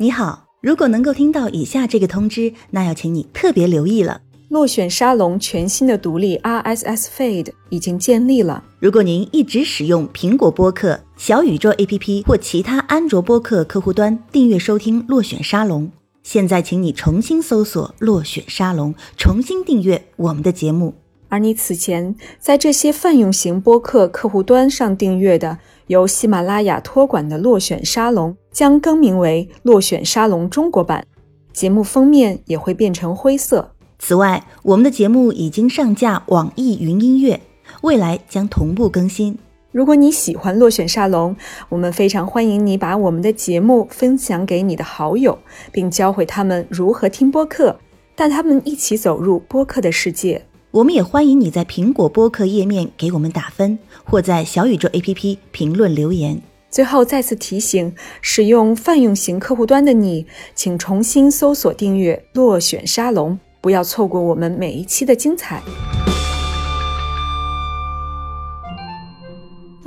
[0.00, 4.20] 你好，如果能够听到以下这个通知，那要请你特别留意了。
[4.48, 8.62] 落选沙龙全新的独立 RSS feed 已经建立了。
[8.78, 15.90] 如果您一直使用苹果播客、小宇宙 APP 或其他安卓播客客户端订阅收听落选沙龙，
[16.22, 20.94] 现在请你重新搜索落选沙龙，重新订阅我们的节目。
[21.28, 25.58] 而你此前在这些泛用型播客客户端上订阅的。
[25.88, 31.06] 由喜马拉雅托管的落选沙龙将更名为落选沙龙中国版，
[31.52, 33.70] 节目封面也会变成灰色。
[34.00, 37.40] 此外，我们的节目已经上架网易云音乐，
[37.82, 39.38] 未来将同步更新。
[39.70, 41.36] 如果你喜欢落选沙龙，
[41.68, 45.38] 我们非常欢迎你把我们的节目分享给你的好友，
[45.70, 47.78] 并教会他们如何听播客，
[48.16, 50.44] 带他们一起走入播客的世界。
[50.72, 56.42] 我们也欢迎你在苹果播客页面给我们打分，或在小宇宙 APP 评论留言。
[56.70, 65.62] 最后再次提醒，使用泛用型客户端的你，请重新搜索订阅“落选沙龙”，不要错过我们每一期的精彩。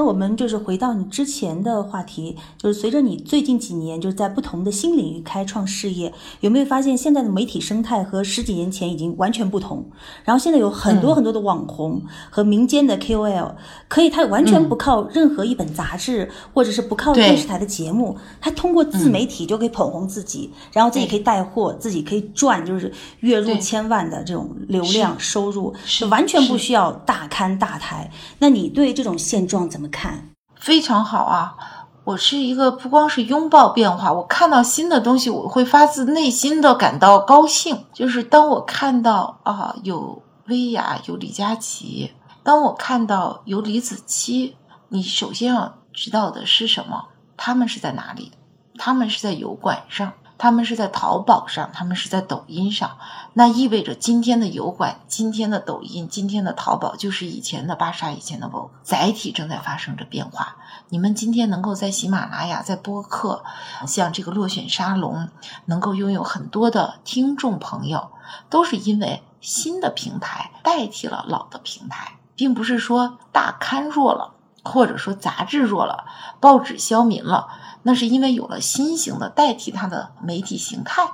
[0.02, 9.86] 那我们就是回到你之前的话题，就是随着你最近几年就是在不同的新领域开创事业，有没有发现现在的媒体生态和十几年前已经完全不同？
[10.26, 13.52] 然后现在有很多很多的网红和民间的 KOL，
[13.88, 28.10] 可以他完全不靠任何一本杂志，或者是不靠电视台的节目，他通过自媒体就可以捧红自己，然后自己可以带货，自己可以赚，就是月入千万的这种流量收入，是完全不需要大刊大台。
[28.40, 29.91] 那你对这种现状怎么？
[29.92, 31.56] 看，非常好啊！
[32.04, 37.86] 我是一个不光是拥抱变化，我看到新的东西，我会发自内心的感到高兴。
[37.94, 44.54] 就是当我看到啊有薇娅，有李佳琦，当我看到有李子柒，
[44.90, 47.10] 你首先要知道的是什么？
[47.38, 48.32] 他们是在哪里？
[48.78, 50.14] 他们是在油管上。
[50.42, 52.98] 他们是在淘宝上，他们是在抖音上，
[53.34, 60.56] 那意味着今天的油管、今天的抖音、今天的淘宝就是以前的芭莎、以前的 Vogue，载体正在发生着变化。
[60.90, 63.44] 你们今天能够在喜马拉雅、在播客，
[63.86, 65.30] 像这个落选沙龙，
[65.66, 68.10] 能够拥有很多的听众朋友，
[68.50, 76.06] 都是因为新的平台代替了老的平台，并不是说大刊弱了，或者说杂志弱了，
[76.40, 77.48] 报纸消民了。
[77.84, 81.10] 那是因为有了新型的代替它的媒体形态，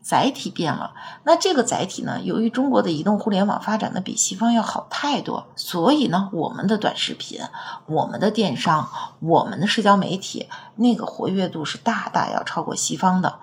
[0.00, 0.94] 载体变了。
[1.24, 2.20] 那这个载体呢？
[2.22, 7.40] 由于中国的移动互联网发展的比西方要好太多，所以呢，我们的短视频、
[7.86, 8.88] 我们的电商、
[9.20, 13.38] 我们的社交媒体那个活跃度是大大要超过西方的。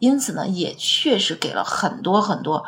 [0.00, 2.64] 因此呢，也确实给了很多很多。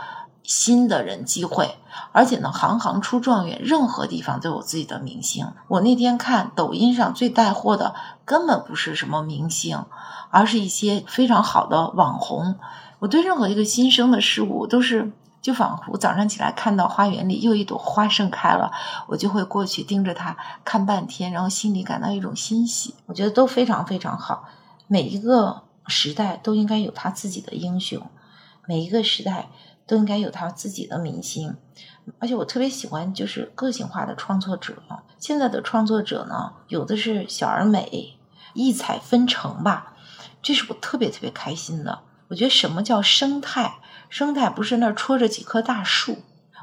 [0.50, 1.76] 新的人机会，
[2.10, 5.46] 而且呢，行行出状元，任何地方都有自己的明星。
[5.68, 9.84] 我那天看抖音上最带货的，根本不是什么明星，
[10.32, 12.56] 而是一些非常好的网红。
[12.98, 18.72] 我对任何一个新生的事物，都是就仿佛早上起来看到花园里又一朵花盛开了，
[19.06, 22.96] 我就会过去盯着它看半天，然后心里感到一种欣喜。
[23.06, 24.48] 我觉得都非常非常好。
[24.88, 28.02] 每一个时代都应该有他自己的英雄，
[28.66, 29.48] 每一个时代。
[29.90, 31.57] 都应该有他自己的明星，
[32.20, 34.76] 而且我特别喜欢就是个性化的创作者。
[35.18, 38.16] 现在的创作者呢，有的是小而美，
[38.55, 39.96] 异彩纷呈吧，
[40.40, 42.03] 这是我特别特别开心的。
[42.29, 43.81] 我觉得什么叫生态？
[44.09, 46.18] 生态不是那儿戳着几棵大树，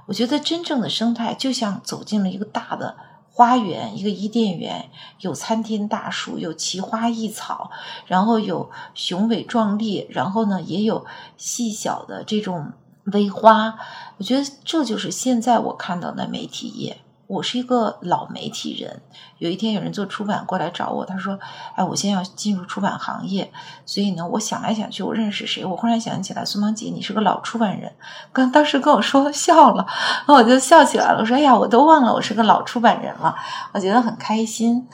[0.05, 2.95] 我觉得真正的生态就像走进了一个大的
[3.29, 7.71] 花园，一个伊甸园，有参天大树，有奇花异草，
[8.05, 12.71] 然后有雄伟壮丽，然后呢也有细小的这种。
[13.13, 13.75] 微花，
[14.17, 17.01] 我觉得这就是现在我看到的媒体业。
[17.27, 19.01] 我是一个老媒体人，
[19.37, 21.37] 有一天有人做出版过来找我，他说
[21.75, 23.51] ：“哎，我现在要进入出版行业，
[23.85, 25.65] 所以呢，我想来想去，我认识谁？
[25.65, 27.93] 我忽然想起来，苏芒姐，你是个老出版人。
[28.31, 29.85] 刚当时跟我说笑了，
[30.25, 31.19] 那我就笑起来了。
[31.19, 33.35] 我说：哎呀，我都忘了我是个老出版人了，
[33.73, 34.87] 我觉得很开心。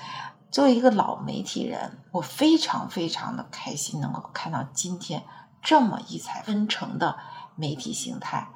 [0.50, 5.22] 作为一个老媒体人，我非常非常的开心，能够看到今天
[5.62, 7.16] 这么异彩纷呈的。”
[7.56, 8.50] 媒体形态，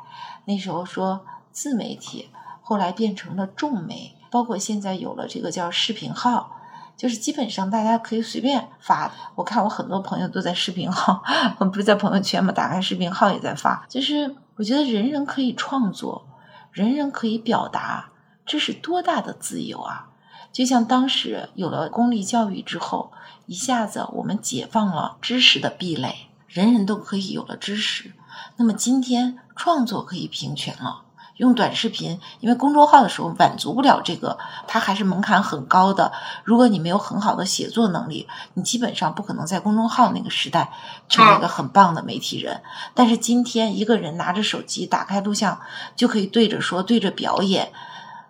[0.46, 2.30] 那时候说自媒体，
[2.62, 6.58] 后来变成了众媒，包括现在有了这个叫视频号，
[6.96, 9.12] 就是基本上大家可以随便发。
[9.36, 11.24] 我看我很多朋友都在视频号，
[11.60, 13.86] 我 不是在朋友圈嘛，打开视频号也在发。
[13.88, 16.28] 就是我觉得人人可以创作，
[16.72, 18.10] 人人可以表达，
[18.46, 20.10] 这是多大的自由啊！
[20.52, 23.12] 就像当时有了公立教育之后，
[23.46, 26.27] 一下子我们解放了知识的壁垒，
[26.58, 28.14] 人人都可以有了知识。
[28.56, 31.04] 那么今天创作可以平权了，
[31.36, 36.12] 用短视频，因为公众号的时候满足不了这个，它还是门槛很高的。
[36.44, 40.72] 如果你没有很好的写作能力，你基本上不可能在公众号那个时代
[41.08, 42.64] 成为一个很棒的媒体人。
[42.96, 45.62] 但是今天一个人拿着手机打开录像，
[45.96, 47.72] 就可以对着说，对着表演，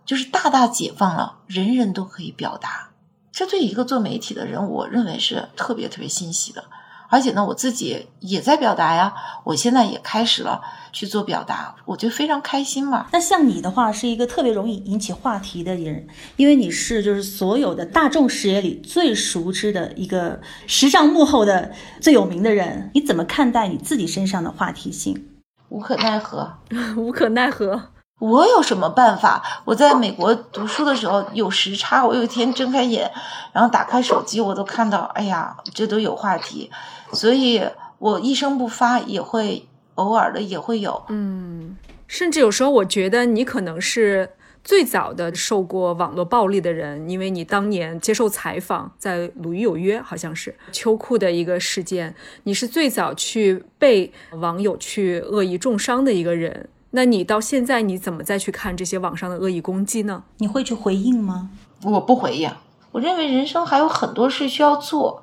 [0.05, 2.89] 就是大大解放了，人人都可以表达。
[3.31, 6.65] 这对一个做媒体的人，我认为是特别特别欣喜的。
[7.09, 13.07] 而且呢，我自己也在表达呀，我现在也开始了去做表达，我觉得非常开心嘛。
[13.11, 25.25] 那像你的话，是一个特别容易引起话题的人，因为你是就是所有的大众视野里最熟知的一个时尚幕后的最有名的人，你怎么看待你自己身上的话题性？
[25.69, 26.53] 无可奈何，
[26.95, 27.89] 无可奈何。
[28.19, 29.43] 我有什么办法？
[29.63, 33.11] 我在美国读书的时候有时差，我有一天睁开眼，
[33.53, 36.71] 然后打开手机，我都看到，哎呀，这都有话题，
[37.13, 37.63] 所以
[37.99, 41.77] 我一声不发也会偶尔的也会有，嗯，
[42.07, 44.27] 甚至有时候我觉得你可能是
[44.63, 56.67] 最早的受过网络暴力的人，因为你当年接受采访，在《鲁豫有约》好像是秋裤的一个事件，你是最早去被网友去恶意重伤的一个人。
[56.91, 60.23] 那你到现在你怎么再去看这些网上的恶意攻击呢？
[60.37, 61.49] 你会去回应吗？
[61.83, 62.49] 我不回应。
[62.91, 65.21] 我认为人生还有很多事需要做，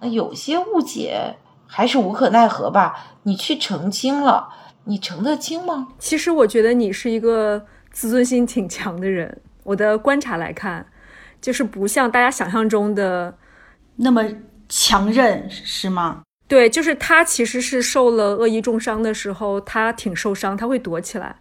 [0.00, 3.16] 那有些误解还是无可奈何吧。
[3.22, 4.48] 你去澄清了，
[4.84, 5.88] 你澄得清吗？
[5.98, 9.40] 其实我觉得你是一个自尊心挺强的人。
[9.64, 10.86] 我的观察来看，
[11.40, 13.36] 就是不像大家想象中的
[13.96, 14.22] 那么
[14.68, 16.22] 强韧，是吗？
[16.48, 21.36] 对，就是他其实是受了恶意重伤的时候，他挺受伤，他会躲起来。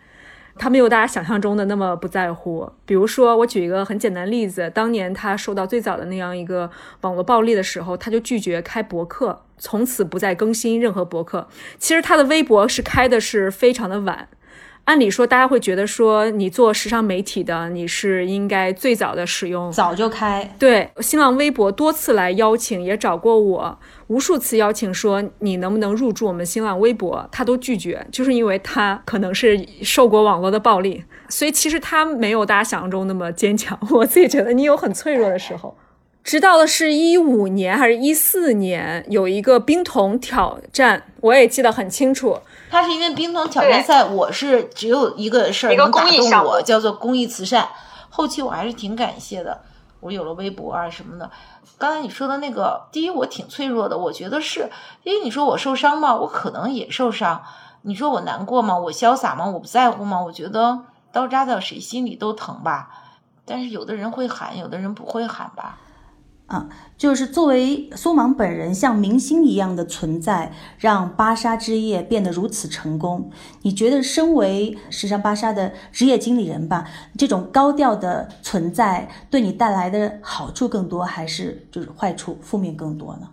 [0.60, 2.70] 他没有大家想象中的那么不在乎。
[2.86, 6.70] 比如说，我举一个很简单例子，当年他受到最早的那样一个
[7.02, 11.48] 网络暴力的时候，他就拒绝开博客，从此不再更新任何博客。
[11.78, 14.28] 其实他的微博是开的是非常的晚。
[14.88, 20.50] 按理说，大家会觉得说，你做时尚媒体的，你是应该最早的使用，早就开。
[20.58, 33.78] 对，新浪微博多次来邀请，也找过我无数次邀请，说你能不能入驻我们新浪微博，他都拒绝，就是因为他可能是受过网络的暴力，所以其实他没有大家想象中那么坚强。
[33.92, 35.76] 我自己觉得你有很脆弱的时候。
[36.24, 42.38] 直到的是一五年还是一四年有一个冰桶挑战，我也记得很清楚。
[42.70, 47.70] 他是因为冰桶挑战赛，我是只有一个事儿能打动我，叫做公益慈善。
[48.10, 49.62] 后期我还是挺感谢的，
[50.00, 51.30] 我有了微博啊什么的。
[51.78, 54.70] 刚才你说的那个，第一我挺脆弱的，我觉得是
[55.04, 56.16] 因为你说我受伤吗？
[56.16, 57.44] 我可能也受伤。
[57.84, 58.78] 你说我难过吗？
[58.78, 59.46] 我潇洒吗？
[59.46, 60.22] 我不在乎吗？
[60.22, 60.80] 我觉得
[61.12, 62.90] 刀扎到谁心里都疼吧。
[63.46, 65.78] 但是有的人会喊，有的人不会喊吧。
[66.48, 73.30] 啊，就是作为苏芒本人像明星一样的存在，让芭莎之夜变得如此成功。
[73.64, 76.86] 你觉得，身为时尚芭莎的职业经理人吧，
[77.18, 83.28] 这种高调的存在对你带来的好处更多，还是就是坏处、负面更多呢？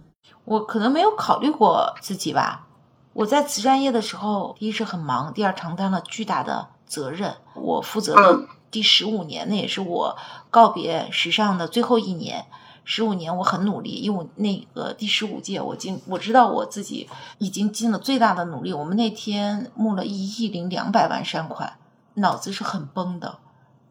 [0.45, 2.67] 我可能没有考虑过自己吧。
[3.13, 7.33] 我在慈善业的时候，第一是很忙，第二承担了巨大的责任。
[7.55, 10.17] 我负责的第十五年，那也是我
[10.51, 12.47] 告别时尚的最后一年。
[12.85, 18.73] 十五年，我很努力，因为我那个第十五届，我尽我知道我自己已经尽了最大的努力。
[18.73, 21.79] 我们那天募了一亿零两百万善款，
[22.15, 23.39] 脑子是很崩的。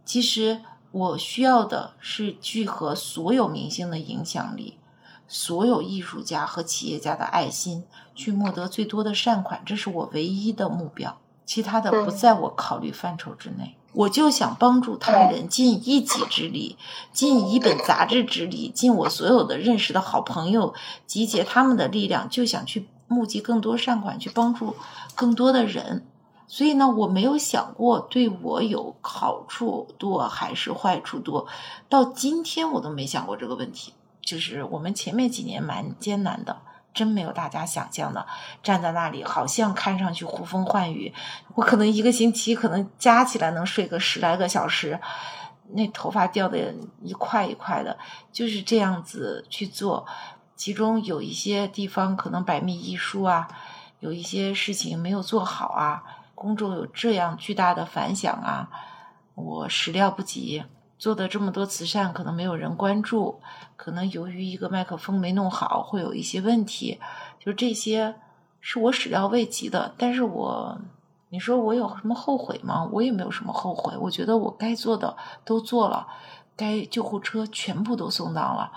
[0.05, 4.77] 其实我需要的是聚合所有明星的影响力，
[5.27, 11.17] 所有艺术家和企业家的爱心，去募得最多的善款，这是我唯一的目标。
[11.45, 13.75] 其他的不在我考虑范畴之内。
[13.93, 16.77] 我就想帮助他人，尽一己之力，
[17.11, 20.73] 尽一本杂志之力，尽我所有的认识的好朋友，
[21.05, 24.75] 集结他们的力量，就想去募集更多善款，去帮助
[25.15, 26.05] 更多的人。
[26.47, 31.47] 所以呢，我没有想过对我有好处多还是坏处多，
[31.87, 33.93] 到今天我都没想过这个问题。
[34.21, 36.57] 就是我们前面几年蛮艰难的。
[36.93, 38.25] 真没有大家想象的，
[38.61, 41.13] 站在那里好像看上去呼风唤雨。
[41.55, 44.99] 我可能一个星期可能加起来能睡个十来个小时，
[45.71, 47.97] 那头发掉的一块一块的，
[48.31, 50.05] 就是这样子去做。
[50.55, 53.47] 其中有一些地方可能百密一疏啊，
[53.99, 56.03] 有一些事情没有做好啊，
[56.35, 58.69] 公众有这样巨大的反响啊，
[59.33, 60.63] 我始料不及。
[61.03, 63.41] 做的这么多慈善，可能没有人关注，
[63.75, 66.97] 可能由于一个麦克风没弄好，会有一些问题，
[67.41, 68.15] 就这些
[68.61, 69.93] 是我始料未及的。
[69.97, 70.79] 但是我，
[71.27, 72.87] 你说我有什么后悔吗？
[72.89, 73.97] 我也没有什么后悔。
[73.97, 76.07] 我觉得我该做的都做了，
[76.55, 78.71] 该救护车全部都送到了，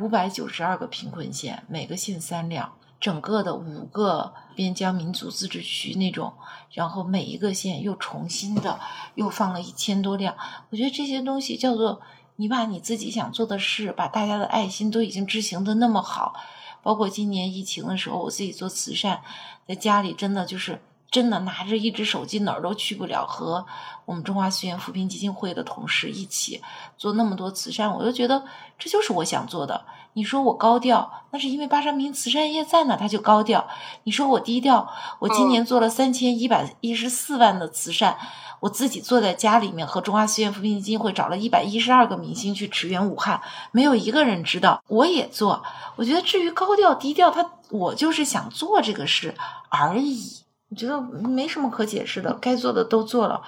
[0.00, 2.72] 五百九十二个贫困县，每个县三辆。
[2.98, 6.32] 整个的五个边疆民族自治区那种，
[6.72, 8.80] 然后每一个县又重新的
[9.14, 10.34] 又放了一千多辆。
[10.70, 12.00] 我觉得这些东西叫做
[12.36, 16.34] 你把你自己想做的事，把大家的爱心都已经执行的那么好。
[16.82, 19.20] 包括今年疫情的时候，我自己做慈善，
[19.66, 20.80] 在家里真的就是
[21.10, 23.64] 真的拿着一只手机哪儿都去不了，和
[24.04, 26.62] 我们中华寺院扶贫基金会的同事一起
[26.98, 28.44] 做那么多慈善，我就觉得
[28.78, 29.84] 这就是我想做的。
[30.14, 33.68] 你说我高调，那是因为巴山明慈善业在呢，他就高调。
[34.04, 38.16] 你说我低调，我今年做了三千一百一十四万的慈善，
[38.60, 43.42] 我自己坐在家里面和中华寺院扶贫基金会找了一百一十二个明星去驰援武汉，
[43.72, 45.62] 没有一个人知道，我也做。
[45.96, 49.34] 我觉得至于高调低调，他我就是想做这个事
[49.68, 50.45] 而已。
[50.68, 53.42] 我觉得没什么可解释的，该做的都做了。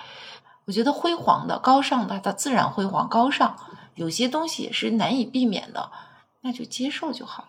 [0.67, 3.57] 我觉得辉煌的、高尚的，它自然辉煌高尚。
[3.95, 5.91] 有些东西也是难以避免的。
[6.43, 7.49] 那就接受就好了。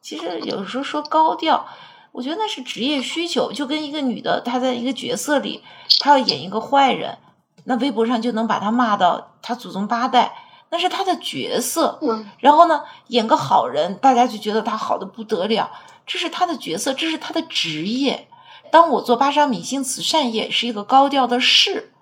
[0.00, 1.66] 其实有时候说高调，
[2.12, 3.52] 我觉得那是职业需求。
[3.52, 5.62] 就跟一个女的，她在一个角色里，
[6.00, 7.18] 她要演一个坏人，
[7.64, 10.32] 那微博上就能把她骂到她祖宗八代，
[10.70, 11.98] 那是她的角色。
[12.00, 12.26] 嗯。
[12.38, 15.70] 然后呢，演个好人，大家就觉得她好的不得了，
[16.06, 18.28] 这是她的角色，这是她的职业。
[18.70, 21.92] 当我做巴沙米星慈善业是一个高调的事，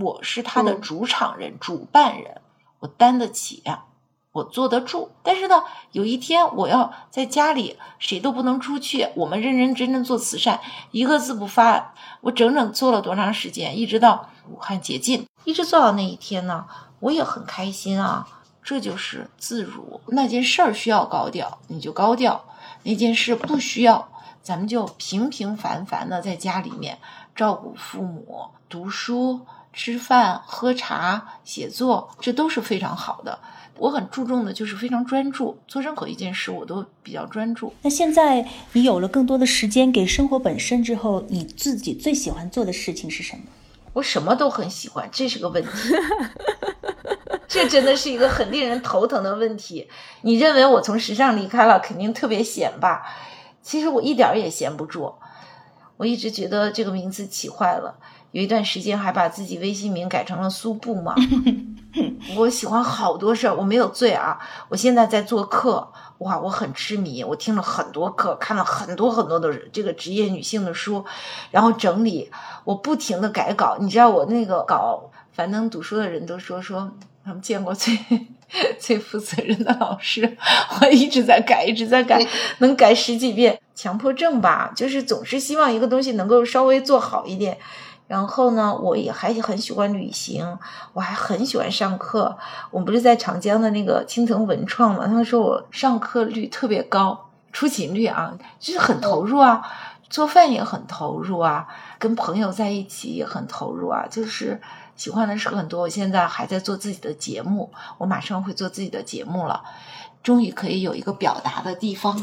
[0.00, 2.40] 我是他的主场人、主办人，
[2.80, 3.84] 我担得起呀。
[4.32, 10.60] 我坐得住，但是呢，有一天我要在家里，谁都不能出去，我们认认真真做慈善，
[10.90, 11.94] 一个字不发。
[12.20, 13.78] 我整整做了多长时间？
[13.78, 16.66] 一直到武汉解禁，一直做到那一天呢，
[17.00, 18.28] 我也很开心啊。
[18.62, 20.02] 这就是自如。
[20.08, 22.42] 那件事儿需要高调，你就高调；
[22.82, 24.06] 那件事不需要，
[24.46, 26.98] 咱们就平平凡凡的在家里面
[27.34, 29.40] 照顾父母、读书、
[29.72, 33.36] 吃饭、喝茶、写作，这都是非常好的。
[33.76, 37.74] 我很注重的就是非常专注，做任何一件事我都比较专注。
[37.82, 43.42] 那现在你有了更多的时间给生活本身之后，你自己最喜欢做的事情是什么？
[43.94, 45.70] 我什么都很喜欢，这是个问题。
[47.48, 49.88] 这真的是一个很令人头疼的问题。
[50.20, 53.02] 你认为我从时尚离开了，肯定特别显吧？
[53.66, 55.12] 其实我一点儿也闲不住。
[55.96, 57.96] 我一直觉得这个名字起坏了，
[58.30, 61.16] 有一段时间还把自己微信名改成了苏布嘛。
[62.36, 64.38] 我喜欢好多事儿，我没有醉啊。
[64.68, 71.04] 我现在在做课，哇，我很痴迷，我听了很多课，看了很多很多的这个职业女性的书，
[71.50, 72.30] 然后整理，
[72.62, 73.78] 我不停的改稿。
[73.80, 76.92] 你知道我那个稿，凡能读书的人都说说
[77.24, 77.98] 他们见过最
[78.78, 80.36] 最负责任的老师。
[80.80, 82.24] 我一直在改，一直在改，
[82.58, 83.60] 能改十几遍。
[83.74, 87.58] 强迫症吧，就是总是希望一个东西能够稍微做好一点。
[88.08, 90.58] 然后呢，我也还很喜欢旅行，
[90.92, 92.38] 我还很喜欢上课。
[92.70, 95.06] 我们不是在长江的那个青藤文创嘛？
[95.06, 99.60] 他们说我上课率特别高，出勤率啊，就是很投入啊。
[100.08, 101.66] 做饭也很投入啊，
[101.98, 104.60] 跟朋友在一起也很投入啊，就是
[104.96, 105.82] 喜欢的事很多。
[105.82, 109.62] 我现在还在做自己的节目，我马上会做自己的节目了，
[110.22, 112.22] 终于可以有一个表达的地方。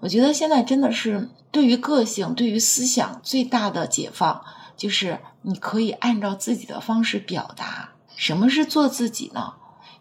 [0.00, 4.44] 我觉得现在真的是对于个性、对于思想最大的解放。
[4.76, 7.90] 就是你可以按照自己的方式表达。
[8.16, 9.54] 什么是做自己呢？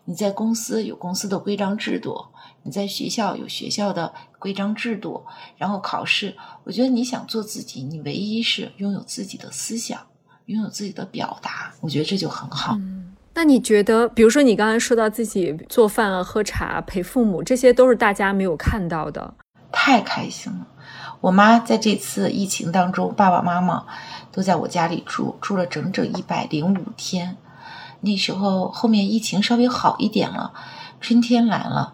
[0.05, 2.25] 你在公司有公司的规章制度，
[2.63, 5.25] 你在学校有学校的规章制度，
[5.57, 6.35] 然后考试。
[6.63, 10.07] 我觉得你想做自己，你唯一是拥有自己的思想，
[10.45, 11.71] 拥有自己的表达。
[11.81, 12.75] 我觉得这就很好。
[12.75, 19.33] 嗯，那你觉得，比如说你刚才说到自己做饭啊、喝茶、陪父母，这些都是大家没有看到的。
[19.71, 20.67] 太开心了！
[21.21, 23.85] 我妈在这次疫情当中，爸爸妈妈。
[24.35, 27.37] 都在我家里住，住了整整一百零五天。
[28.01, 30.51] 那时候后面疫情稍微好一点了，
[30.99, 31.93] 春天来了，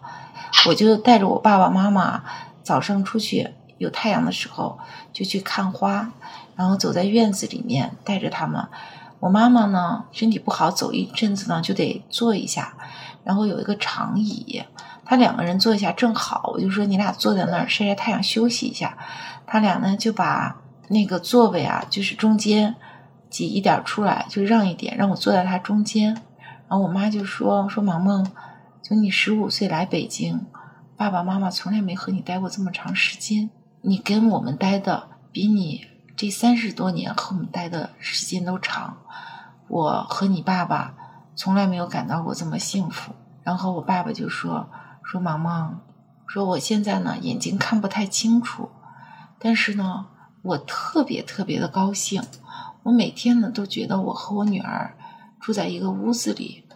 [0.66, 2.24] 我就带着我爸爸妈妈
[2.62, 4.78] 早上出去，有太阳的时候
[5.12, 6.10] 就去看花，
[6.60, 8.62] 然后走在院子里面带着他们。
[9.18, 12.74] 我妈妈呢身体不好，走一阵子呢就得坐一下，
[13.24, 14.62] 然后有一个长椅，
[15.04, 18.98] 他两个人坐一下正好，我就说你俩坐在那儿晒晒太阳休息一下。
[19.46, 20.58] 他俩呢就把。
[20.92, 22.74] 那个座位啊，就是中间
[23.28, 26.12] 挤一点出来，就让一点，让我坐在他中间。
[26.68, 28.28] 然后我妈就说：“说萌萌，
[28.82, 30.46] 从你十五岁来北京，
[30.96, 33.50] 爸爸妈妈从来没和你待过这么长时间。
[33.82, 35.86] 你跟我们待的比你
[36.20, 38.98] 这三十多年和我们待的时间都长。
[39.68, 40.94] 我和你爸爸
[41.34, 44.68] 从来没有感到过这么幸福。”然后我爸爸就说
[45.02, 45.80] ：“说萌萌，
[46.26, 48.68] 说我现在呢眼睛看不太清楚，
[49.38, 50.08] 但是呢。”
[50.42, 52.22] 我特别特别的高兴，
[52.82, 54.96] 我每天呢都觉得我和我女儿
[55.38, 56.66] 住在一个屋子里，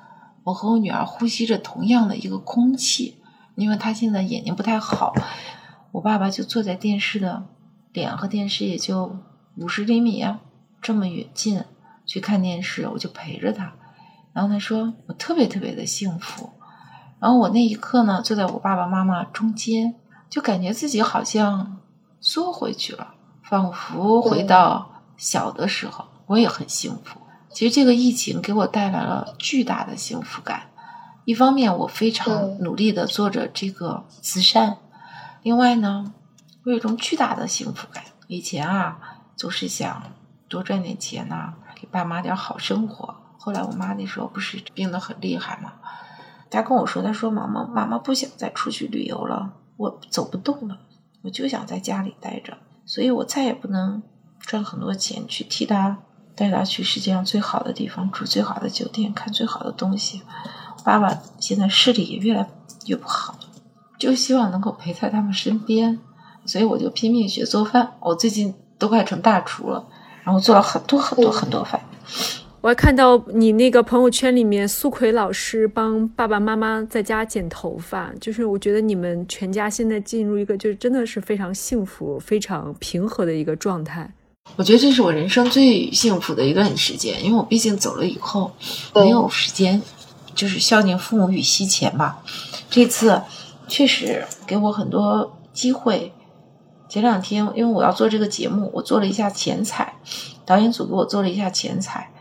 [0.43, 3.23] 我和我女儿呼吸着同样的一个空气，
[3.55, 5.15] 因为她现在眼睛不太好，
[5.93, 7.47] 我爸爸就坐在电视的
[7.91, 9.17] 脸和电视也就
[9.57, 10.41] 五十厘米啊
[10.81, 11.65] 这么远近
[12.07, 13.73] 去看电视，我就陪着他，
[14.33, 16.51] 然后他说我特别特别的幸福，
[17.21, 19.95] 然后我那一刻呢坐在我爸爸妈妈中间，
[20.29, 21.79] 就感觉自己好像
[22.21, 23.15] 缩回去了。
[23.43, 27.21] 仿佛回到小的时候，我也很幸福。
[27.51, 30.63] 其实这个疫情给我带来了巨大的幸福感。
[31.27, 34.79] 一方面，我非常努力的做着这个慈善；
[35.43, 36.15] 另外呢，
[36.65, 38.03] 我有一种巨大的幸福感。
[38.29, 40.03] 以前啊，总是想
[40.49, 43.15] 多赚点钱呐，给爸妈点好生活。
[43.39, 45.73] 后来我妈那时候不是病得很厉害嘛，
[46.51, 50.79] 她跟我说：“她说妈妈，妈妈不想再出去旅游了，我走不动了，
[51.23, 52.57] 我就想在家里待着。”
[52.87, 54.03] 所以我再也不能
[54.39, 55.99] 赚很多钱去替他
[56.35, 60.23] 带他去世界上最好的地方住最好的酒店看最好的东西。
[60.85, 62.49] 爸爸现在视力也越来
[62.87, 63.39] 越不好，
[63.99, 65.99] 就希望能够陪在他们身边。
[66.47, 69.87] 所以我就拼命学做饭，我最近都快成大厨了，
[70.23, 71.81] 然后做了很多很多很多饭。
[72.61, 84.11] 我还看到你那个朋友圈里面，苏奎老师帮爸爸妈妈在家剪头发，就是我觉得你们全家现在进入一个就是真的是非常幸福、非常平和的一个状态。
[84.57, 88.51] 我觉得这是我人生最幸福的一段时间，因为我毕竟走了以后
[88.95, 89.83] 没有时间，
[90.35, 92.23] 就是孝敬父母与惜钱吧。
[92.71, 93.21] 这次
[93.69, 96.15] 确实给我很多机会。
[96.95, 99.95] 前两天因为我要做这个节目，我做了一下前彩，
[100.47, 102.13] 导演组给我做了一下前彩。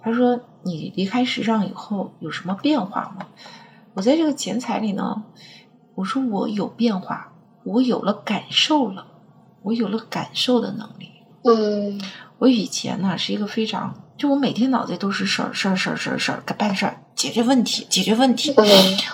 [0.00, 3.26] 他说：“你离开时尚以后有什么变化吗？”
[3.92, 5.22] 我在这个剪彩里呢，
[5.96, 7.30] 我说我有变化，
[7.62, 9.06] 我有了感受了，
[9.60, 11.10] 我有了感受的能力。
[11.44, 12.00] 嗯，
[12.38, 18.54] 我以前呢是一个非常，就我每天脑袋都是事儿事儿事儿事儿事儿，办事儿，解决问题，解决问题。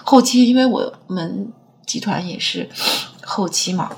[0.05, 1.53] 后期因为我们
[1.85, 2.71] 集团也是
[3.25, 3.91] 后期嘛，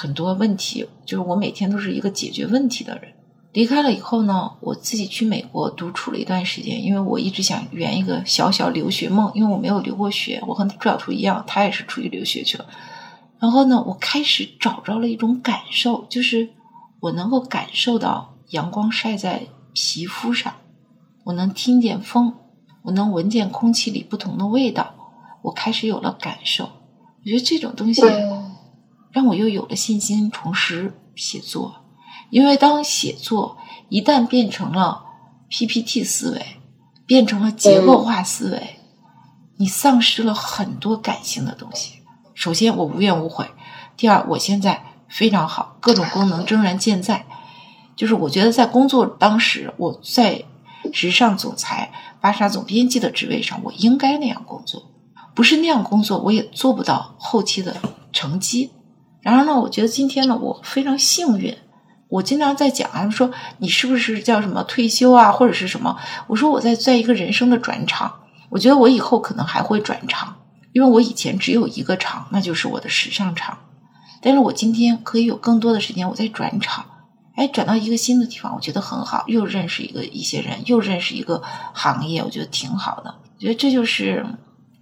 [0.00, 3.12] 很多问题就是我每天都是一个解决问题的人。
[3.52, 12.66] 离开了以后呢，我自己去美国独处了一段时间，因为我一直想圆一个小小留学梦，因为我没有留过学，我和朱小图一样，他也是出去留学去了。
[13.40, 16.50] 然后呢，我开始找着了一种感受，就是
[17.00, 20.54] 我能够感受到阳光晒在皮肤上，
[21.24, 22.34] 我能听见风，
[22.82, 24.94] 我能闻见空气里不同的味道，
[25.42, 26.64] 我开始有了感受。
[26.64, 28.02] 我觉得这种东西
[29.10, 31.84] 让我又有了信心重拾写作。
[32.30, 33.56] 因为当写作
[33.88, 35.04] 一旦变成了
[35.48, 36.60] PPT 思维，
[37.06, 38.80] 变成了结构化思维，
[39.56, 42.00] 你丧失了很多感性的东西。
[42.34, 43.46] 首先，我无怨无悔；
[43.96, 47.24] 第二，我现在非常好，各种功能仍然健在。
[47.96, 50.44] 就是我觉得在工作当时，我在
[50.92, 51.90] 时尚总裁、
[52.20, 54.90] 芭莎总编辑的职位上，我应该那样工作。
[55.34, 57.74] 不是那样工作，我也做不到后期的
[58.12, 58.70] 成绩。
[59.20, 61.56] 然而呢，我觉得今天呢，我非常幸运。
[62.08, 65.98] 我经常在讲啊，说你是不是叫什么退休啊，或者是什么？
[66.26, 70.36] 我说我在在一个人生的转场，我觉得我以后可能还会转场，
[70.72, 73.58] 因为我以前只有一个场，那就是我的时尚场，
[74.22, 76.86] 但是我今天可以有更多的时间，我在转场，
[77.36, 81.42] 哎，转到一个新的地方，我觉得很好，又认识一个一些人，又认识一个
[81.74, 84.24] 行业，我觉得挺好的，我觉得这就是。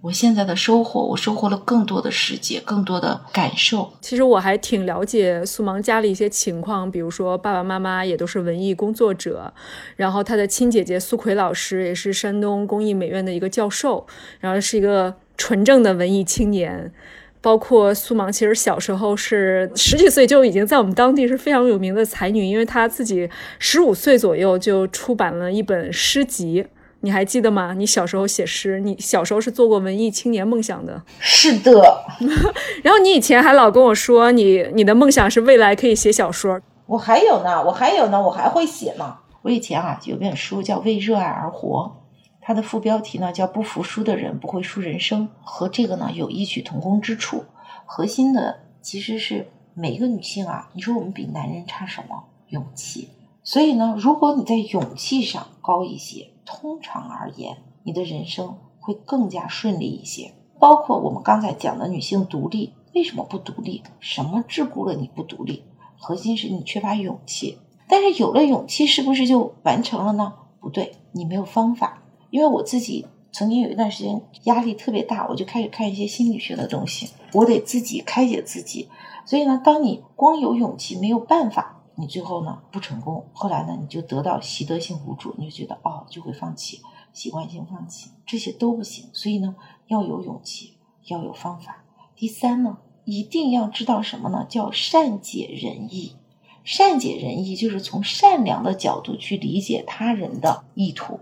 [0.01, 3.93] 我现在的收获，我收获了更多的世界，更多的感受。
[3.99, 9.51] 其实我还挺了解苏芒家里一些情况，比如说爸爸妈妈也都是文艺工作者，
[9.95, 14.05] 然后他的亲姐姐苏奎老师也是山东工艺美院的一个教授，
[14.39, 16.93] 然后是一个纯正的文艺青年。
[17.39, 26.65] 包括苏芒，其实小时候是十几岁就已经在我们当地是非常有名的才女，因为她自己十五岁左右就出版了一本诗集。
[27.07, 27.73] 你还记得吗？
[27.73, 31.01] 你小时候写诗，你小时候是做过文艺青年梦想的。
[31.21, 32.03] 是的，
[32.83, 36.59] 然后你以前还老跟我说，你你的梦想是未来可以写小说。
[36.85, 39.19] 我还有呢，我还有呢，我还会写呢。
[39.41, 41.95] 我以前啊有本书叫《为热爱而活》，
[42.41, 47.45] 它的副标题呢叫“不服输的人不会输人生”，和这个呢有异曲同工之处。
[47.85, 52.25] 核心的其实是每一个女性啊，你说我们比男人差什么？
[52.49, 53.11] 勇气。
[53.43, 56.31] 所以呢，如果你在勇气上高一些。
[56.47, 60.31] 通常而言，你的人生会更加顺利一些。
[60.57, 63.83] 包括我们刚才讲的女性独立，为什么不独立？
[63.99, 65.63] 什么桎梏了你不独立？
[65.99, 67.59] 核心是你缺乏勇气。
[67.89, 70.33] 但是有了勇气，是不是就完成了呢？
[70.61, 72.01] 不对，你没有方法。
[72.29, 78.87] 因为我自己曾经有一段时间压力特别大，我就开始看一些心理学的东西，我得自己开解自己。
[79.25, 81.76] 所以呢，当你光有勇气没有办法。
[81.99, 86.79] 你最后呢不成功，后来呢你就得到习得性无助，你就觉得哦就会放弃，
[87.11, 89.09] 习惯性放弃，这些都不行。
[89.13, 89.55] 所以呢
[89.87, 90.77] 要有勇气，
[91.07, 91.83] 要有方法。
[92.15, 94.45] 第三呢一定要知道什么呢？
[94.47, 96.17] 叫善解人意。
[96.63, 101.19] 善解人意就是从善良的角度去理解他人的意图。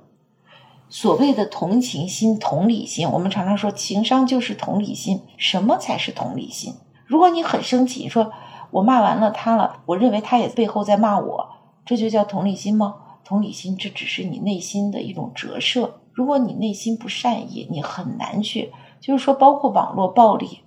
[0.89, 5.21] 所谓的同情心、同理心，我们常常说情商就是同理心。
[5.38, 6.73] 什么才是同理心？
[7.05, 8.34] 如果你很生气，你说。
[8.76, 11.49] 我骂完了他了，我认为他也背后在骂我，
[11.86, 12.95] 这就叫同理心吗？
[13.23, 16.01] 同理心这只是你内心的一种折射。
[16.11, 20.59] 如果你内心不善意，你很难去，就是说，包括网络暴力，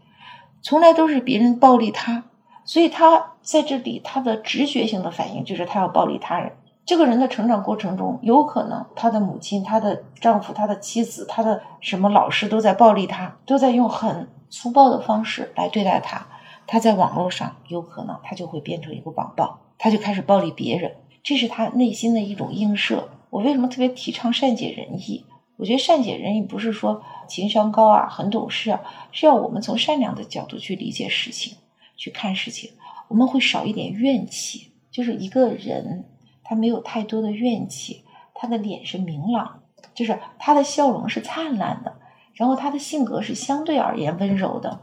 [0.63, 2.25] 从来都是别人暴力他，
[2.65, 6.51] 所以他在这里他的直觉性的反应就是他要暴力他人。
[6.87, 16.27] 这个人的成长过程中，有可能他的母亲、他的丈夫、他的妻子、他的什么老师都在暴力他，都在用很粗暴的方式来对待他。
[16.69, 23.09] 他在网络上有可能，他就会变成一个网暴，他就开始暴力别人，这是他内心的一种映射。
[23.31, 25.25] 我为什么特别提倡善解人意？
[25.57, 31.57] 我觉得善解人意不是说情商高啊，很懂事啊，是要我们从善良的角度去理解事情，
[31.97, 32.71] 去看事情，
[33.09, 34.73] 我们会少一点怨气。
[34.91, 36.05] 就是一个人，
[36.45, 38.05] 他没有太多的怨气，
[38.35, 39.63] 他的脸是明朗，
[39.95, 41.97] 就是他的笑容是灿烂的，
[42.35, 44.81] 然后他的性格是相对而言温柔的。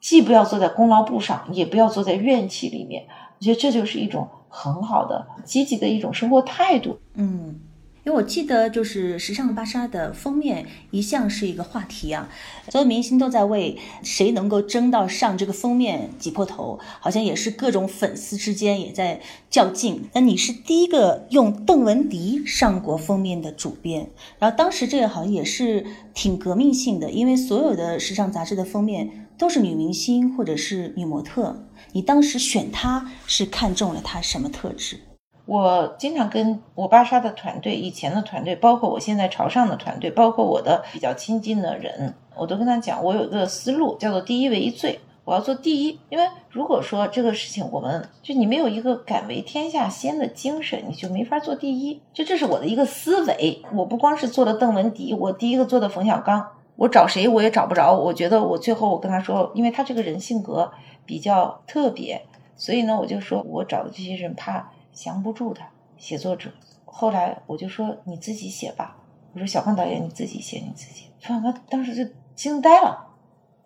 [0.00, 3.06] 既不要坐在功劳簿上，也不要坐在怨气里面。
[3.38, 6.98] 我觉得这就是一种很好的、积极的一种生活态度。
[7.14, 7.60] 嗯，
[8.04, 12.28] 因为我记得就是《时尚芭莎》的封面一向是一个话题啊，
[12.68, 20.08] 所有明星都在为谁能够争到上这个封面挤破头，好像也是各种粉丝之间也在较劲。
[20.14, 29.26] 那你是第一个用邓文迪上过封面的主编，然后当时这个好像也是挺革命性的，因为所有的时尚杂志的封面。
[29.38, 31.56] 都是女明星或者是女模特，
[31.92, 34.98] 你当时选她是看中了她什么特质？
[35.46, 45.00] 我经常跟我芭莎的团队、以前的团队，包括我现在朝上的团队，包括我的比较亲近的人，我都跟他讲，我有一个思路，叫做第一为最。
[45.24, 52.00] 我要做第一，因为如果说这个事情，我们就你没有一个敢为天下先的精神，你就没法做第一。
[52.14, 53.62] 就这是我的一个思维。
[53.74, 56.46] 我不光是做了邓文迪，我第一个做的冯小刚，
[56.78, 57.92] 我找谁我也找不着。
[57.92, 60.70] 我觉得我最后我跟他说，因为他这个人性格
[61.04, 62.24] 比较特别，
[62.56, 66.50] 所以呢，我就说我找的这些人怕降不住他写作者。
[66.84, 68.96] 后来我就说你自己写吧，
[69.32, 71.06] 我说小胖导演你自己写你自己。
[71.20, 73.08] 冯小刚当时就惊呆了，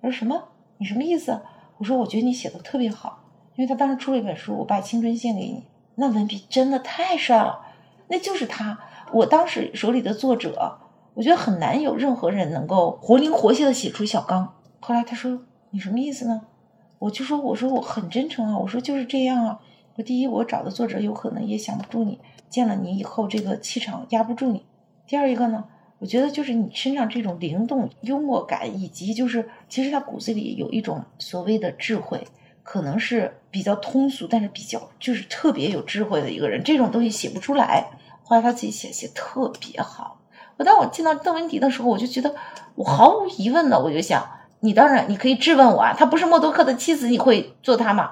[0.00, 0.48] 他说什么？
[0.78, 1.42] 你什么意思？
[1.76, 3.24] 我说，我觉得你写的特别好，
[3.56, 7.60] 因为他当时出了一本书，我把青春献给你，那文笔真的太帅了，
[8.08, 8.78] 那就是他。
[9.12, 10.78] 我当时手里的作者，
[11.14, 14.54] 我觉得很难有任何人能够活灵活现的写出小刚。
[14.80, 16.42] 后来他说，你什么意思呢？
[16.98, 19.60] 我就说，我说我很真诚啊，我说就是这样啊。
[19.96, 24.64] 我第一，我找的作者有可能也想不住你，见了你以后这个气场压不住你。
[25.06, 25.64] 第二一个呢？
[25.98, 32.26] 我觉得就是你身上这种灵动、幽默感，以及就是其实他骨子里有一种所谓的智慧，
[32.64, 36.64] 可能是比较通俗，但是比较就是特别有智慧的一个人。
[36.64, 37.90] 这种东西写不出来，
[38.24, 40.21] 后来他自己写写特别好。
[40.56, 42.34] 我当我见到邓文迪的时候，我就觉得
[42.74, 44.24] 我毫无疑问的，我就想，
[44.60, 48.10] 你当然你可以质问我啊，她不是默多克的妻子，你会做她吗？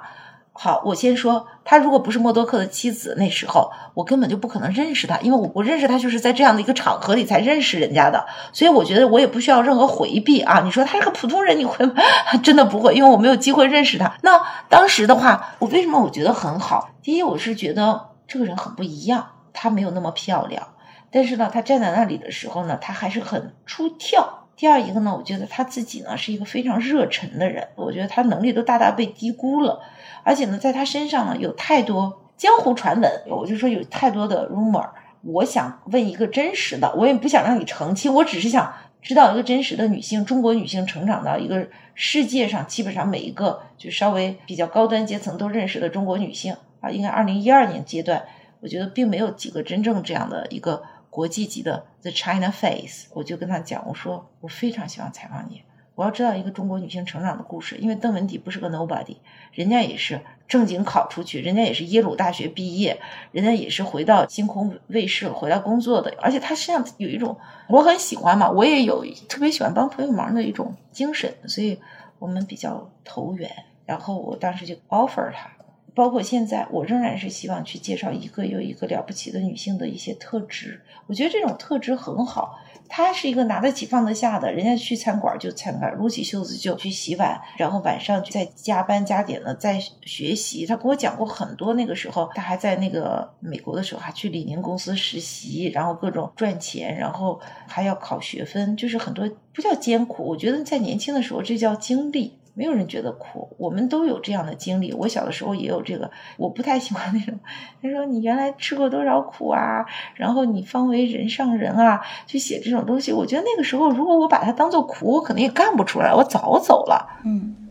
[0.53, 10.61] 好，我先说，他如果不是默多克的妻子，那时候我根本就不可能认识他，因为我我认识他就是在这样的一个场合里才认识人家的，所以我觉得我也不需要任何回避啊。
[10.63, 11.95] 你说他是个普通人，你会吗？
[12.43, 14.13] 真的不会，因为我没有机会认识他。
[14.23, 14.39] 那
[14.69, 16.91] 当时的话，我为什么我觉得很好？
[17.01, 20.67] 第一，我是觉得这个人很不一样，他没有那么漂亮，
[21.11, 24.47] 但是呢，他站在那里的时候呢，他还是很出挑。
[24.57, 29.81] 第二一个呢，我觉得他自己呢是一个非常热忱的人，我觉得他能力都大大被低估了。
[30.23, 34.89] 而且呢，在他身上呢有太多江湖传闻，我就说有太多的 rumor。
[35.23, 48.23] 我想问一个真实的，我也不想让你澄清，我只是想知道一个真实的女性，中国女性成长到一个世界上基本上每一个就稍微比较高端阶层都认识的中国女性啊，应该二零一二年阶段，
[48.61, 53.09] 我觉得并没有几个真正这样的一个国际级的 the China face。
[53.13, 55.63] 我就跟他讲，我说我非常喜欢采访你。
[55.97, 59.19] 我要知道一个中国女性成长的故事，因为邓文迪不是个 nobody，
[59.53, 62.99] 人家也是正经考出去，人家也是耶鲁大学毕业，
[63.33, 67.37] 人家也是回到星空卫视回来工作的，而且她身上有一种
[67.69, 71.79] 我很喜欢嘛，我也有特别喜欢帮朋友忙的一种精神，所以
[72.19, 73.51] 我们比较投缘。
[73.85, 75.51] 然后我当时就 offer 她，
[75.95, 82.59] 包括现在我仍然是希望去介绍一个又一个了不起的女性的一些特质，我觉得这种特质很好。
[82.93, 90.67] 她是一个拿得起放得下的，人家去餐馆就餐馆，撸起袖子就去洗碗，然后晚上再加班加点的在学习。
[90.67, 97.39] 她给我讲过很多，那个时候她还在那个美国的时候，还去李宁公司实习，然后各种赚钱，然后
[97.69, 102.40] 还要考学分，就是很多不叫艰苦，我觉得在年轻的时候这叫经历。
[102.61, 104.93] 没有人觉得苦，我们都有这样的经历。
[104.93, 107.41] 我小的时候也有这个，我不太喜欢那种。
[107.81, 109.87] 他说你原来吃过多少苦啊？
[110.15, 113.15] 然后你方为人上人啊，去写这种东西。
[113.15, 117.23] 我觉得那个时候，如果我把它当做苦，我可能也干不出来，我早走了。
[117.25, 117.71] 嗯，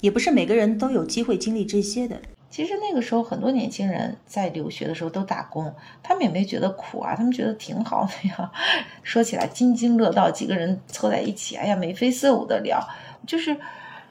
[0.00, 2.16] 也不是每个人都有机会经历这些的。
[2.48, 8.52] 其实那个时候，很多年轻人在留学的时候都打工，他们也没觉得苦啊，他们觉得挺好的呀。
[9.02, 12.78] 说起来津津乐道，几个人凑在一起，哎呀，眉飞色舞的聊，
[13.26, 13.56] 就是。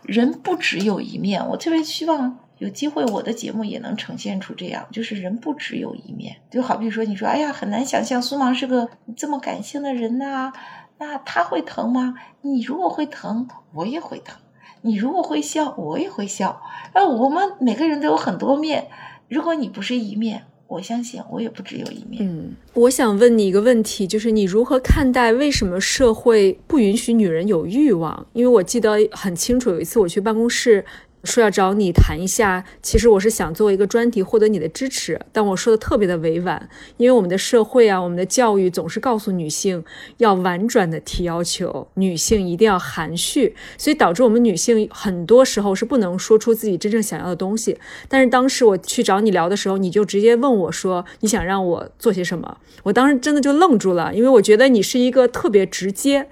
[0.04, 6.38] 人不只有一面，我特别希望有机会，我的节目也能呈现出这样，就是人不只有一面。
[6.50, 10.52] 就好比说，你说，哎呀，很难想象苏芒是个这么感性的人呐，
[10.98, 12.16] 那他会疼吗？
[12.42, 14.36] 你如果会疼，我也会疼；
[14.82, 16.62] 你如果会笑，我也会笑。
[16.94, 18.90] 那我们每个人都有很多面，
[19.28, 20.46] 如果你不是一面。
[20.68, 22.28] 我相信我也不只有一面。
[22.28, 28.26] 嗯，我想问你一个问题，就是你如何看待为什么社会不允许女人有欲望？
[28.34, 30.84] 因为我记得很清楚，有一次我去办公室。
[31.24, 35.20] 说要找你谈一下，其实我是想做一个专题，获得你的支持。
[35.32, 39.84] 但我说的特别的委婉，因为我们的社会啊，我们的教育总是告诉女性
[40.18, 47.78] 要婉转的提要求，女性一定要含蓄，所以导致我们女性很多时候是不能说出自己真正想要的东西。
[48.10, 52.58] 但是当时我去找你聊的时候，你就直接问我说你想让我做些什么？
[52.84, 56.28] 我当时真的就愣住了，因为我觉得你是一个特别直接，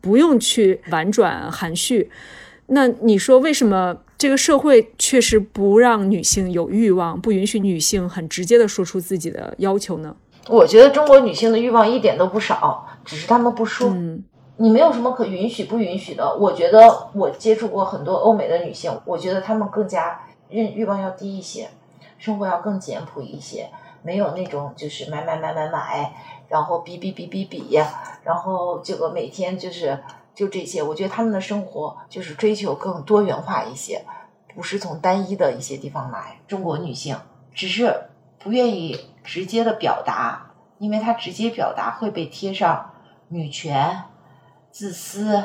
[0.00, 2.10] 不用去婉转含蓄。
[2.66, 3.98] 那你说为什么？
[4.22, 10.14] 这个社会确实不让女性有欲望，不允许女性很直接的说出自己的要求呢。
[10.46, 13.88] 我觉得中国女性的欲望一点都不少，只是她们不说。
[13.88, 14.22] 嗯，
[14.58, 16.36] 你没有什么可允许不允许的。
[16.36, 20.20] 我觉得我接触过很多欧美的女性，我觉得她们更加
[20.50, 21.68] 欲欲望要低一些，
[22.16, 23.70] 生活要更简朴一些。
[24.04, 26.14] 没有那种就是买买买买买，
[26.48, 27.76] 然后比比比比比，
[28.22, 29.98] 然后这个每天就是
[30.34, 30.82] 就这些。
[30.82, 34.04] 我觉得他们的生活就是追求更多元化一些，
[34.54, 36.38] 不是从单一的一些地方来。
[36.46, 37.16] 中国女性
[37.54, 38.04] 只是
[38.38, 42.90] 不愿意直接的表达，因为她直接表达会被贴上
[43.28, 44.04] 女权、
[44.70, 45.44] 自私、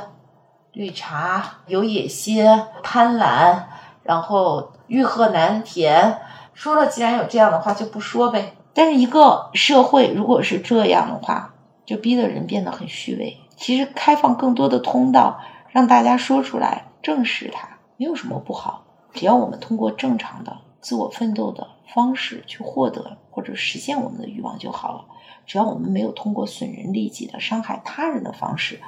[0.71, 2.45] 绿茶、有野心、
[2.83, 3.63] 贪婪，
[4.03, 6.19] 然后欲壑难填。
[6.53, 8.55] 说了，既然有这样的话，就不说呗。
[8.73, 11.53] 但是一个社会如果是这样的话，
[11.87, 13.37] 就逼得人变得很虚伪。
[13.55, 15.39] 其实开放更多的通道，
[15.71, 18.85] 让大家说出来，正视它，没有什么不好。
[19.13, 25.05] 只要我们通过正常的自我奋斗的方式去获得或者实现我们的欲望就好了。
[25.47, 28.79] 只要我们没有通过损人利己的伤害他人的方式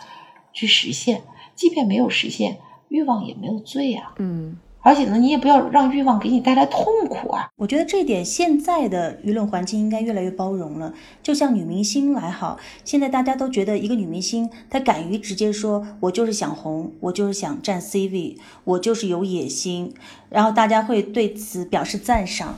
[0.54, 1.24] 去实现，
[1.56, 4.14] 即便没有实现，欲望也没有罪啊。
[4.20, 4.60] 嗯。
[4.82, 7.50] 而且呢，你也不要让欲望给你带来痛苦啊！
[7.58, 10.94] 我觉得这点现在的舆论环境应该越来越包容了。
[11.22, 19.94] 就像女明星来好，现在大家都觉得一个女明星她敢于直接说“我就是想红，我就是想占 C 位，我就是有野心”，
[20.30, 22.58] 然后大家会对此表示赞赏。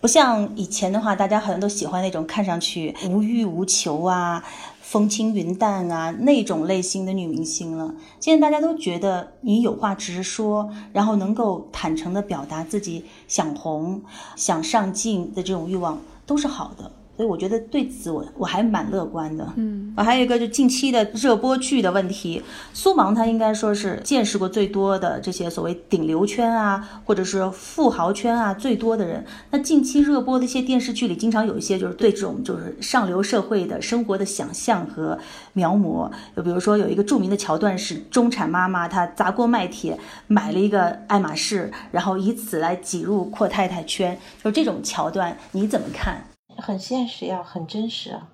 [0.00, 4.42] 不像以前的话，大家好像都喜欢那种看上去无欲无求啊。
[4.90, 7.94] 风轻云淡啊，那种类型的女明星了。
[8.18, 14.02] 现在大家都觉得你有话直说，然后能够坦诚的表达自己想红、
[14.34, 16.90] 想上镜的这种欲望，都是好的。
[17.20, 19.46] 所以我觉得对此我我还蛮乐观的。
[19.56, 22.42] 嗯，我还有一个就近期的热播剧的问题，
[22.72, 29.22] 苏芒她应该说是见识过最多的这些所谓顶流圈啊，或者是富豪圈啊最多的人。
[29.50, 35.18] 那近期热播的一些电视剧里，经常有一些就是对这种就是上流社会的生活的想象和
[35.52, 36.10] 描摹。
[36.34, 46.24] 就比如说有一个著名的桥段是中产妈妈她砸锅卖铁买了一个爱马仕，然后以此来挤入阔太太圈，就这种桥段你怎么看？
[46.60, 48.28] 很现实呀，很真实啊！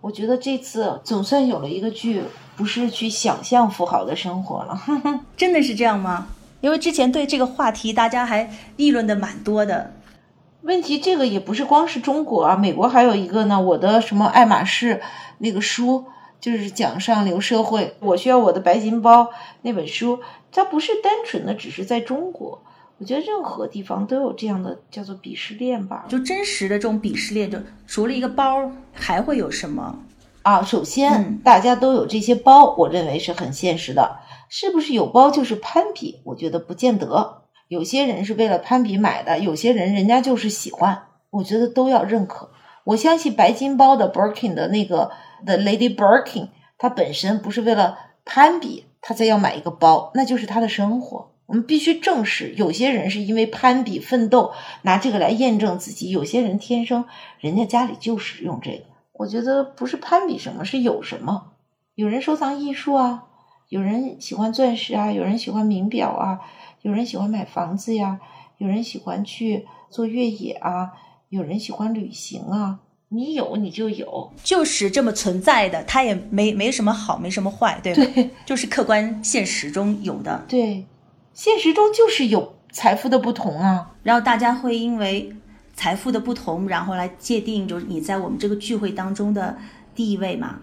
[0.00, 2.22] 我觉得这次总算有了一个剧，
[2.56, 4.80] 不是去想象富豪的生活了。
[5.36, 6.28] 真的是这样吗？
[6.60, 9.94] 因为之前对这个话题大家还议论的蛮多的。
[10.62, 13.60] 问题这个也不是光是中国啊，美国还有一个呢。
[13.60, 15.00] 我的什么爱马仕
[15.38, 16.04] 那个书，
[16.38, 17.96] 就是讲上流社会。
[18.00, 19.28] 我需要我的白金包
[19.62, 20.20] 那本书，
[20.52, 22.60] 它不是单纯的只是在中国。
[23.00, 29.98] 我觉得任何地方都有这样的叫做鄙视链吧，就真实的这种鄙视链，就除了一个包，还会有什么
[30.42, 30.62] 啊？
[30.62, 34.18] 首先，大家都有这些包，我认为是很现实的。
[34.50, 36.20] 是不是有包就是攀比？
[36.26, 37.44] 我觉得不见得。
[37.68, 42.50] 有些人是为了攀比买的，有些人人家就是喜欢，我觉得都要认可。
[42.84, 45.10] 我相信白金包的 Birkin 的那个
[45.46, 47.96] 的 Lady Birkin，它本身不是为了
[48.26, 51.29] 攀比，他才要买一个包，那就是他的生活。
[51.50, 57.04] 我们必须正视，有些人是因为攀比奋斗，拿这个来验证自己；有些人天生
[57.40, 58.84] 人家家里就是用这个。
[59.14, 61.54] 我觉得不是攀比什么，是有什么。
[61.96, 63.24] 有人收藏艺术啊，
[63.68, 66.38] 有人喜欢钻石啊，有人喜欢名表啊，
[66.82, 68.20] 有人喜欢买房子呀，
[68.58, 70.92] 有人喜欢去做越野啊，
[71.30, 72.78] 有人喜欢旅行啊。
[73.08, 78.04] 你有你就有，就是这么存在的，它也没没什么好，没什么坏，对吧？
[78.14, 80.44] 对，就是客观现实中有的。
[80.46, 80.86] 对。
[81.42, 85.34] 现实中就是有财富的不同啊，然后大家会因为
[85.72, 89.56] 财富的不同，然后来界定就是你在我们这个聚会当中的
[89.94, 90.58] 地位嘛。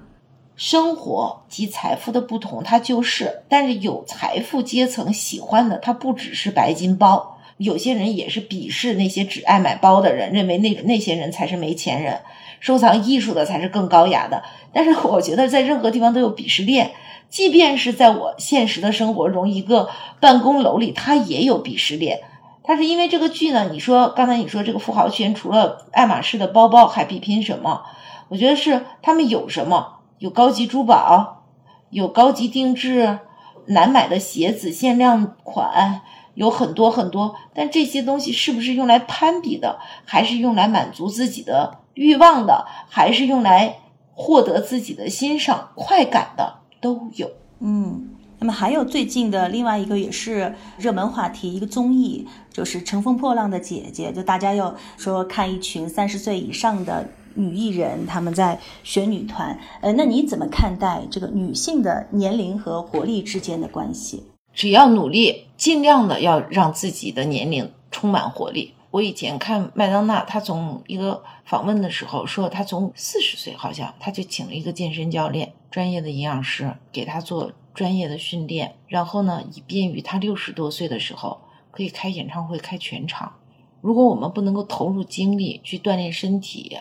[0.56, 12.22] 生活及财富的不同，它就是，但是有财富阶层喜欢的，它不只是白金包，有些人也是鄙视那些只爱买包的人，认为那那些人才是没钱人，
[12.60, 14.44] 收藏艺术的才是更高雅的。
[14.72, 16.92] 但是我觉得在任何地方都有鄙视链。
[17.30, 22.22] 即便是在我现实的生活中，一个办公楼里，它也有鄙视链。
[22.64, 23.70] 它是因为这个剧呢？
[23.72, 27.84] 你说刚才你说这个富豪圈除了爱马仕的包包，还比拼什么？
[28.30, 30.00] 我觉得是他们有什么？
[30.20, 31.46] 有高级珠宝，
[31.90, 33.20] 有高级定制，
[33.68, 36.02] 难买的鞋子、限量款，
[36.34, 37.36] 有很多很多。
[37.54, 39.80] 但这些东西是不是用来攀比的？
[40.06, 42.66] 还是用来满足自己的欲望的？
[42.90, 43.78] 还是用来
[44.14, 46.56] 获得自己的欣赏快感的？
[46.88, 47.30] 都有，
[47.60, 48.08] 嗯，
[48.40, 64.24] 那么还有最近的另外一个也是热门话题，一个综艺，就是《乘风破浪的姐姐》，就大家要说看一群三十岁以上的女艺人，他们在选女团，呃，那你怎么看待这个女性的年龄和活力之间的关系？
[64.54, 68.74] 只要努力，尽量的要让自己的年龄充满活力。
[68.90, 83.34] 我以前看麦当娜，她从一个访问的时候说，她从四十岁好像，她就请了一个健身教练，专业的营养师给她做专业的训练，然后呢，以便于她六十多岁的时候可以开演唱会、开全场。
[83.82, 86.78] 如果我们不能够投入精力去锻炼身体，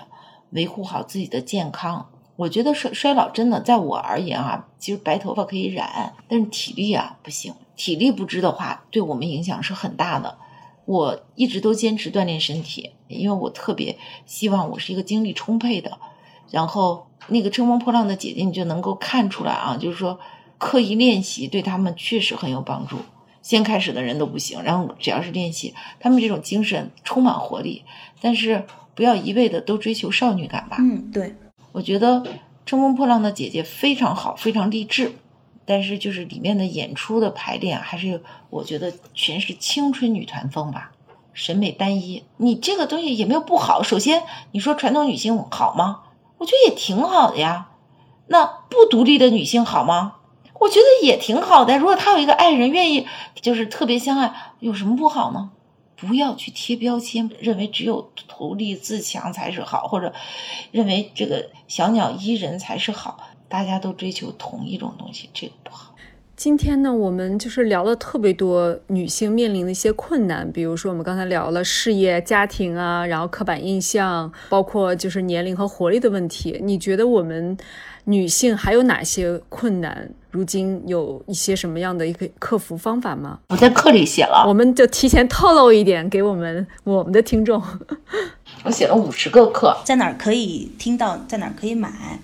[0.50, 2.08] 维护好自己的健康。
[2.36, 7.52] 我觉得衰衰老真的，在我而言啊，其实白头发可以染，但是体力啊不行。
[7.74, 10.38] 体力不支的话，对我们影响是很大的。
[10.86, 15.98] 我一直都坚持锻炼身体，因为我特别希望我是一个精力充沛的。
[16.50, 20.18] 然后那个乘风破浪的姐姐，你就能够看出来啊，就是说
[20.58, 22.96] 刻意练习对他们确实很有帮助。
[23.42, 27.84] 先开始的人都不行，然后只要是练习，他们这种精神充满活力。
[28.20, 28.64] 但是
[28.94, 30.78] 不要一味的都追求少女感吧。
[30.80, 31.34] 嗯，对。
[31.72, 32.20] 我觉得
[32.64, 35.12] 《乘风破浪的姐姐》非常好，非常励志，
[35.66, 40.92] 但是就是里面的演出的排练，还是我觉得全是青春女团风吧，
[41.34, 42.22] 审美单一。
[42.38, 43.82] 你这个东西也没有不好。
[43.82, 46.04] 首先，你说传统女性好吗？
[46.38, 47.70] 我觉得也挺好的呀。
[48.28, 50.14] 那不独立的女性好吗？
[50.60, 51.76] 我觉得也挺好的。
[51.76, 53.06] 如果她有一个爱人，愿意
[53.42, 55.50] 就是特别相爱，有什么不好呢？
[55.96, 60.12] 不要去贴标签，认为只有独立自强才是好，或者
[60.70, 63.18] 认为这个小鸟依人才是好。
[63.48, 65.94] 大家都追求同一种东西，这个不好。
[66.36, 76.60] 今天呢，我们就是聊了特别多女性面临的一些困难，比如说我们刚才聊了事业、家庭啊，然后刻板印象，包括就是年龄和活力的问题。
[76.62, 77.56] 你觉得我们
[78.04, 80.10] 女性还有哪些困难？
[80.30, 83.38] 如今有一些什么样的一个克服方法吗？
[83.48, 87.62] 我在课里写了，我们就提前透露一点给我们我们的听众。
[88.62, 91.16] 我写了五十个课，在哪儿可以听到？
[91.26, 92.20] 在哪儿可以买？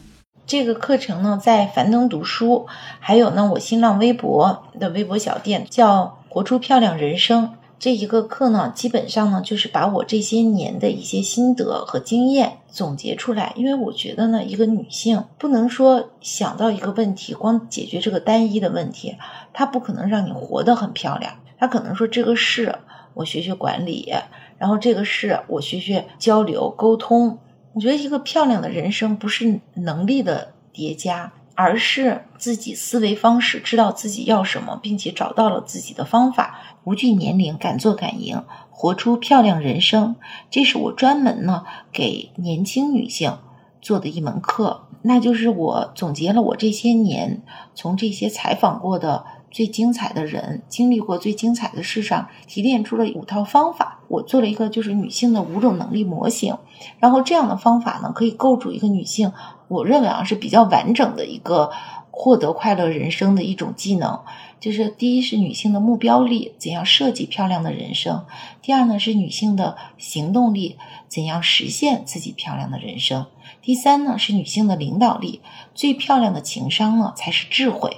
[0.52, 2.66] 这个课程呢，在樊登读书，
[3.00, 7.54] 还有呢，我新浪微博的微博小店叫“活出漂亮人生”。
[7.80, 13.54] 这一个课呢，基本上呢，就是把我这些年的一些心得和经验总结出来。
[13.56, 19.16] 因为我觉得呢，一个女性不能说想到一个问题，光解决这个单一的问题，
[19.54, 21.32] 她不可能让你活得很漂亮。
[21.58, 22.74] 她可能说这个事
[23.14, 24.12] 我学学管理，
[24.58, 27.38] 然后这个事我学学交流沟通。
[27.74, 36.58] 我觉得一个漂亮的人生不是能力的叠加，而是自己思维方式知道自己要什么，并且找到了自己的方法。
[36.84, 40.16] 无惧年龄，敢做敢赢，活出漂亮人生。
[40.50, 43.38] 这是我专门呢给年轻女性
[43.80, 47.42] 做的一门课，那就是我总结了我这些年
[47.74, 54.00] 从这些采访过的最精彩的人，经历过最精彩的事上提炼出了五套方法。
[54.08, 56.56] 我做了一个就是女性的五种能力模型，
[56.98, 59.32] 然后这样的方法呢可以构筑一个女性，
[59.68, 61.70] 我认为啊是比较完整的一个
[62.10, 64.20] 获得快乐人生的一种技能。
[64.60, 68.26] 就是第一是女性的目标力，怎样设计漂亮的人生；
[68.62, 70.76] 第二呢是女性的行动力，
[71.08, 73.24] 怎样实现自己漂亮的人生；
[73.60, 75.40] 第三呢是女性的领导力，
[75.74, 77.90] 最漂亮的情商呢才是智慧；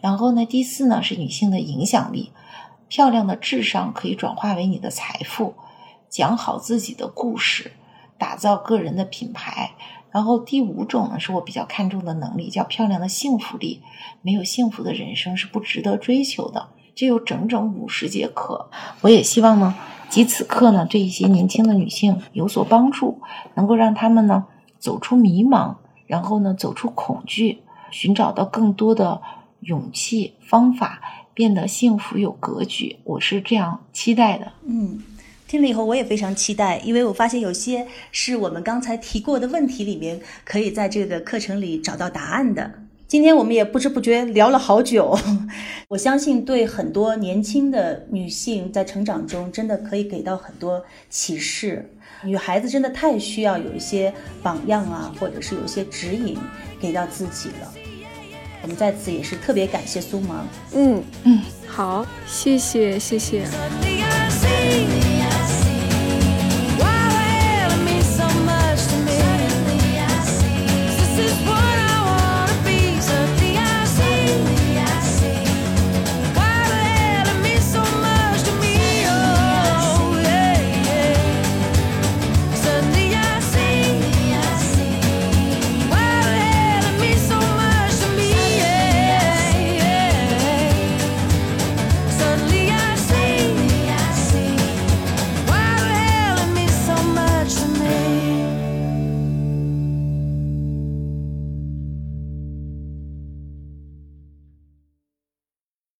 [0.00, 2.32] 然后呢第四呢是女性的影响力，
[2.88, 5.54] 漂亮的智商可以转化为你的财富，
[6.08, 7.72] 讲好自己的故事，
[8.16, 9.72] 打造个人的品牌。
[10.10, 13.82] 然后第五种呢，是我比较看重的能力，叫漂亮的幸福力。
[14.22, 16.68] 没有幸福的人生是不值得追求的。
[16.94, 18.70] 这有整整五十节课，
[19.02, 19.74] 我也希望呢，
[20.08, 23.20] 集此课呢，对一些年轻的女性有所帮助，
[23.54, 24.46] 能够让她们呢
[24.78, 25.76] 走出迷茫，
[26.06, 29.20] 然后呢走出恐惧，寻找到更多的
[29.60, 31.00] 勇气方法，
[31.34, 32.96] 变得幸福有格局。
[33.04, 34.52] 我是这样期待的。
[34.66, 35.02] 嗯。
[35.46, 42.70] 听了以后，我也非常期待，因为我发现有些是我们刚才提过的问题里面，可以在这个课程里找到答案的。
[43.06, 45.18] 今天我们也不知不觉聊了好久，
[45.88, 51.90] 我相信对很多年轻的女性在成长中，真的可以给到很多启示。
[52.22, 56.36] 女孩子真的太需要有一些榜样啊，或者是有一些指引
[56.78, 57.72] 给到自己了。
[58.68, 63.48] 我们在此也是特别感谢苏芒，嗯嗯，好，谢谢，谢谢。